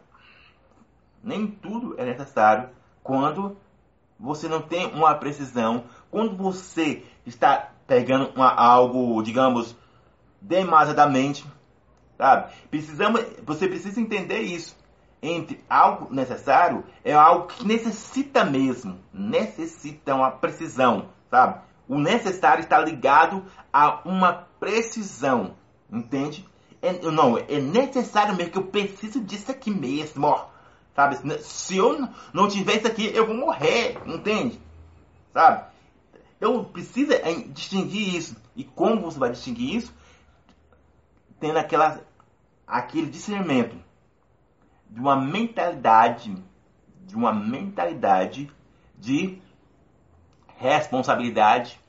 Nem 1.24 1.48
tudo 1.48 1.96
é 1.98 2.04
necessário 2.04 2.68
quando 3.02 3.56
você 4.20 4.50
não 4.50 4.62
tem 4.62 4.88
uma 4.88 5.16
precisão, 5.16 5.86
quando 6.12 6.36
você 6.36 7.06
está 7.26 7.72
pegando 7.88 8.30
uma, 8.36 8.54
algo, 8.54 9.22
digamos, 9.24 9.74
demasiadamente, 10.42 11.46
sabe? 12.18 12.52
Precisamos, 12.70 13.22
você 13.46 13.70
precisa 13.70 14.02
entender 14.02 14.42
isso. 14.42 14.78
Entre 15.22 15.64
algo 15.70 16.14
necessário 16.14 16.84
é 17.06 17.14
algo 17.14 17.48
que 17.48 17.66
necessita 17.66 18.44
mesmo, 18.44 19.00
necessita 19.14 20.14
uma 20.14 20.30
precisão, 20.30 21.08
sabe? 21.32 21.62
O 21.88 21.98
necessário 21.98 22.64
está 22.64 22.80
ligado 22.80 23.46
a 23.72 24.02
uma 24.04 24.46
precisão, 24.60 25.56
entende? 25.90 26.46
É, 26.82 26.94
não, 27.12 27.38
é 27.38 27.60
necessário 27.60 28.36
mesmo 28.36 28.52
que 28.52 28.58
eu 28.58 28.68
preciso 28.68 29.20
disso 29.22 29.52
aqui 29.52 29.70
mesmo, 29.70 30.28
ó. 30.28 30.48
Sabe? 30.96 31.18
Se 31.42 31.78
eu 31.78 32.10
não 32.34 32.48
tiver 32.48 32.78
isso 32.78 32.88
aqui, 32.88 33.06
eu 33.14 33.26
vou 33.26 33.36
morrer, 33.36 33.98
entende? 34.06 34.60
Sabe? 35.34 35.70
Eu 36.40 36.64
preciso 36.64 37.12
é, 37.14 37.34
distinguir 37.34 38.16
isso. 38.16 38.36
E 38.56 38.64
como 38.64 39.02
você 39.02 39.20
vai 39.20 39.32
distinguir 39.32 39.76
isso? 39.76 39.94
Tendo 41.40 41.58
aquela, 41.58 42.02
aquele 42.66 43.08
discernimento 43.08 43.76
de 44.90 45.00
uma 45.00 45.16
mentalidade, 45.16 46.36
de 47.06 47.16
uma 47.16 47.34
mentalidade 47.34 48.50
de 48.98 49.42
responsabilidade. 50.58 51.80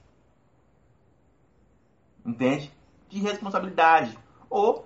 Entende? 2.25 2.73
De 3.09 3.19
responsabilidade 3.21 4.17
ou 4.51 4.85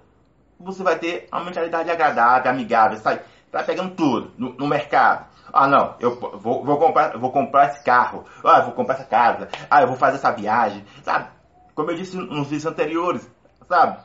você 0.61 0.83
vai 0.83 0.99
ter 0.99 1.29
uma 1.33 1.45
mentalidade 1.45 1.91
agradável, 1.91 2.51
amigável, 2.51 2.99
sai, 2.99 3.23
tá 3.51 3.63
pegando 3.63 3.95
tudo 3.95 4.33
no, 4.37 4.53
no 4.53 4.69
mercado. 4.69 5.27
Ah, 5.53 5.67
não, 5.67 5.95
eu 6.01 6.19
vou, 6.19 6.65
vou, 6.65 6.79
comprar, 6.79 7.17
vou 7.17 7.31
comprar 7.31 7.71
esse 7.71 7.85
carro, 7.85 8.25
ah, 8.45 8.59
eu 8.59 8.65
vou 8.65 8.73
comprar 8.73 8.95
essa 8.97 9.05
casa, 9.05 9.49
ah, 9.71 9.83
eu 9.83 9.89
vou 9.89 9.97
fazer 9.97 10.17
essa 10.17 10.31
viagem, 10.33 10.85
sabe? 11.03 11.29
Como 11.75 11.91
eu 11.91 11.97
disse 11.97 12.17
nos 12.17 12.49
vídeos 12.49 12.67
anteriores, 12.67 13.29
sabe? 13.69 13.99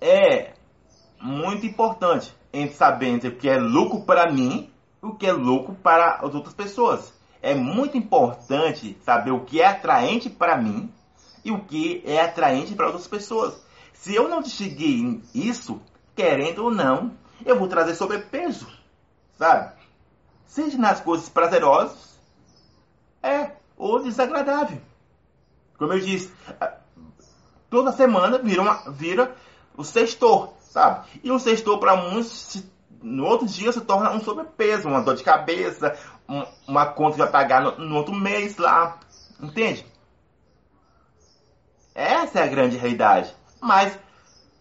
É 0.00 0.52
muito 1.20 1.66
importante 1.66 2.34
entre 2.52 2.74
saber 2.74 3.08
entre 3.08 3.28
o 3.28 3.36
que 3.36 3.48
é 3.48 3.58
lucro 3.58 4.04
para 4.04 4.30
mim 4.30 4.70
e 5.02 5.06
o 5.06 5.14
que 5.14 5.26
é 5.26 5.32
lucro 5.32 5.74
para 5.74 6.16
as 6.16 6.34
outras 6.34 6.54
pessoas. 6.54 7.14
É 7.42 7.54
muito 7.54 7.96
importante 7.96 8.98
saber 9.02 9.30
o 9.30 9.44
que 9.44 9.60
é 9.60 9.66
atraente 9.66 10.28
para 10.28 10.56
mim 10.56 10.92
e 11.46 11.52
o 11.52 11.60
que 11.60 12.02
é 12.04 12.20
atraente 12.20 12.74
para 12.74 12.86
outras 12.86 13.06
pessoas. 13.06 13.54
Se 13.92 14.12
eu 14.12 14.28
não 14.28 14.42
distinguir 14.42 15.20
isso, 15.32 15.80
querendo 16.16 16.64
ou 16.64 16.70
não, 16.72 17.12
eu 17.44 17.56
vou 17.56 17.68
trazer 17.68 17.94
sobrepeso, 17.94 18.66
sabe? 19.38 19.72
Seja 20.44 20.76
nas 20.76 21.00
coisas 21.00 21.28
prazerosas, 21.28 22.18
é, 23.22 23.52
ou 23.76 24.02
desagradável. 24.02 24.80
Como 25.78 25.92
eu 25.92 26.00
disse, 26.00 26.32
toda 27.70 27.92
semana 27.92 28.38
vira, 28.38 28.62
uma, 28.62 28.90
vira 28.90 29.36
o 29.76 29.84
sextor, 29.84 30.52
sabe? 30.62 31.06
E 31.22 31.30
o 31.30 31.38
sextor 31.38 31.78
para 31.78 31.94
muitos, 31.94 32.60
no 33.00 33.24
outro 33.24 33.46
dia 33.46 33.70
se 33.70 33.82
torna 33.82 34.10
um 34.10 34.20
sobrepeso, 34.20 34.88
uma 34.88 35.00
dor 35.00 35.14
de 35.14 35.22
cabeça, 35.22 35.96
um, 36.28 36.44
uma 36.66 36.86
conta 36.86 37.12
que 37.12 37.18
vai 37.18 37.30
pagar 37.30 37.62
no, 37.62 37.78
no 37.78 37.94
outro 37.94 38.12
mês 38.12 38.56
lá, 38.56 38.98
entende? 39.40 39.86
Essa 41.96 42.40
é 42.40 42.42
a 42.42 42.46
grande 42.46 42.76
realidade. 42.76 43.34
Mas 43.58 43.98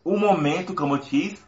o 0.05 0.17
momento, 0.17 0.73
como 0.73 0.95
eu 0.95 0.99
disse, 0.99 1.43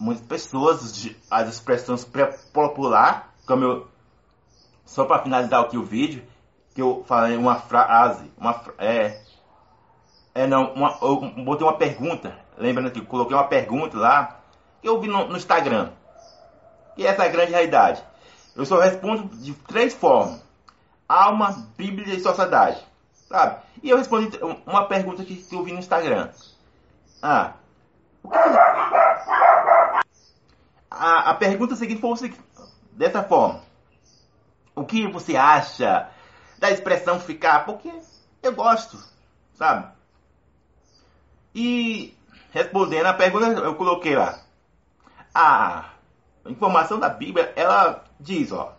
muitas 0.00 0.24
pessoas, 0.24 1.06
as 1.30 1.48
expressões 1.50 2.08
popular, 2.50 3.30
como 3.46 3.62
eu. 3.62 3.88
Só 4.86 5.04
para 5.04 5.22
finalizar 5.22 5.60
aqui 5.60 5.76
o 5.76 5.84
vídeo, 5.84 6.24
que 6.74 6.80
eu 6.80 7.04
falei 7.06 7.36
uma 7.36 7.56
frase, 7.56 8.24
uma 8.38 8.58
é, 8.78 9.22
é 10.34 10.46
não, 10.46 10.72
uma, 10.72 10.96
eu 11.02 11.16
botei 11.44 11.66
uma 11.66 11.76
pergunta, 11.76 12.38
lembrando 12.56 12.90
que 12.90 13.00
eu 13.00 13.04
coloquei 13.04 13.36
uma 13.36 13.46
pergunta 13.46 13.98
lá, 13.98 14.40
que 14.80 14.88
eu 14.88 14.98
vi 14.98 15.08
no, 15.08 15.28
no 15.28 15.36
Instagram. 15.36 15.92
E 16.96 17.06
essa 17.06 17.24
é 17.24 17.28
a 17.28 17.32
grande 17.32 17.52
realidade. 17.52 18.02
Eu 18.56 18.64
só 18.64 18.80
respondo 18.80 19.28
de 19.36 19.52
três 19.52 19.92
formas: 19.92 20.42
alma, 21.06 21.68
Bíblia 21.76 22.14
e 22.14 22.20
sociedade. 22.20 22.91
Sabe? 23.32 23.62
E 23.82 23.88
eu 23.88 23.96
respondi 23.96 24.38
uma 24.66 24.86
pergunta 24.86 25.24
que 25.24 25.42
eu 25.50 25.64
vi 25.64 25.72
no 25.72 25.78
Instagram. 25.78 26.28
Ah. 27.22 27.54
A, 30.90 31.30
a 31.30 31.34
pergunta 31.34 31.74
seguinte 31.74 31.98
foi 31.98 32.34
dessa 32.92 33.22
forma. 33.22 33.62
O 34.76 34.84
que 34.84 35.06
você 35.08 35.34
acha 35.34 36.10
da 36.58 36.70
expressão 36.70 37.18
ficar? 37.18 37.64
Porque 37.64 37.90
eu 38.42 38.52
gosto, 38.52 39.02
sabe? 39.54 39.90
E 41.54 42.14
respondendo 42.50 43.06
a 43.06 43.14
pergunta, 43.14 43.46
eu 43.46 43.74
coloquei 43.76 44.14
lá. 44.14 44.40
A 45.34 45.88
informação 46.44 47.00
da 47.00 47.08
Bíblia, 47.08 47.50
ela 47.56 48.04
diz, 48.20 48.52
ó, 48.52 48.76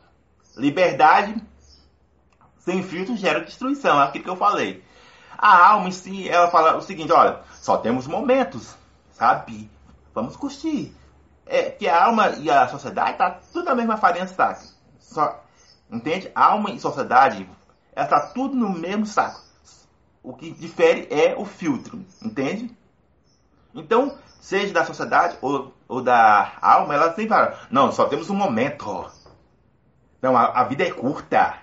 liberdade 0.55 1.41
sem 2.63 2.83
filtro 2.83 3.15
gera 3.15 3.41
destruição, 3.41 4.01
é 4.01 4.05
aquilo 4.05 4.23
que 4.23 4.29
eu 4.29 4.35
falei. 4.35 4.83
A 5.37 5.71
alma 5.71 5.89
em 5.89 5.91
si, 5.91 6.29
ela 6.29 6.49
fala 6.49 6.77
o 6.77 6.81
seguinte, 6.81 7.11
olha, 7.11 7.41
só 7.61 7.77
temos 7.77 8.07
momentos, 8.07 8.75
sabe? 9.11 9.69
vamos 10.13 10.35
curtir. 10.35 10.95
É 11.45 11.69
que 11.69 11.87
a 11.87 12.05
alma 12.05 12.29
e 12.29 12.49
a 12.49 12.67
sociedade 12.67 13.17
tá 13.17 13.39
tudo 13.51 13.65
na 13.65 13.75
mesma 13.75 13.97
farinha 13.97 14.27
saco. 14.27 14.63
Só, 14.99 15.43
entende? 15.91 16.31
Alma 16.33 16.71
e 16.71 16.79
sociedade, 16.79 17.49
ela 17.93 18.07
tá 18.07 18.19
tudo 18.27 18.55
no 18.55 18.69
mesmo 18.69 19.05
saco. 19.05 19.41
O 20.21 20.33
que 20.33 20.51
difere 20.51 21.07
é 21.11 21.35
o 21.37 21.43
filtro, 21.43 22.05
entende? 22.21 22.73
Então, 23.75 24.17
seja 24.39 24.73
da 24.73 24.85
sociedade 24.85 25.37
ou, 25.41 25.73
ou 25.87 26.01
da 26.01 26.53
alma, 26.61 26.93
ela 26.93 27.09
sempre 27.09 27.27
fala, 27.27 27.59
não, 27.69 27.91
só 27.91 28.05
temos 28.05 28.29
um 28.29 28.35
momento. 28.35 29.11
Não, 30.21 30.37
a, 30.37 30.61
a 30.61 30.63
vida 30.63 30.83
é 30.85 30.91
curta. 30.91 31.57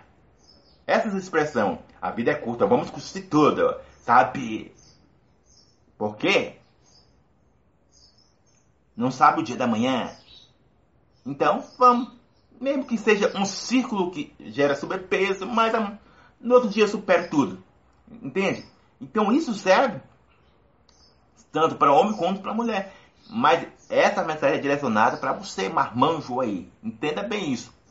Essa 0.90 1.06
é 1.06 1.12
a 1.12 1.18
expressão, 1.18 1.78
a 2.02 2.10
vida 2.10 2.32
é 2.32 2.34
curta, 2.34 2.66
vamos 2.66 2.90
curtir 2.90 3.20
tudo, 3.20 3.76
sabe? 4.00 4.74
Por 5.96 6.16
quê? 6.16 6.56
Não 8.96 9.12
sabe 9.12 9.38
o 9.38 9.44
dia 9.44 9.54
da 9.56 9.68
manhã? 9.68 10.10
Então, 11.24 11.64
vamos. 11.78 12.10
Mesmo 12.60 12.84
que 12.84 12.98
seja 12.98 13.32
um 13.38 13.44
círculo 13.44 14.10
que 14.10 14.34
gera 14.40 14.74
sobrepeso, 14.74 15.46
mas 15.46 15.72
no 16.40 16.54
outro 16.56 16.68
dia 16.68 16.88
supera 16.88 17.28
tudo. 17.28 17.62
Entende? 18.10 18.66
Então 19.00 19.32
isso 19.32 19.54
serve 19.54 20.00
tanto 21.52 21.76
para 21.76 21.92
homem 21.92 22.16
quanto 22.16 22.40
para 22.40 22.52
mulher. 22.52 22.92
Mas 23.28 23.64
essa 23.88 24.24
mensagem 24.24 24.58
é 24.58 24.60
direcionada 24.60 25.18
para 25.18 25.34
você, 25.34 25.68
marmanjo 25.68 26.40
aí. 26.40 26.68
Entenda 26.82 27.22
bem 27.22 27.52
isso. 27.52 27.72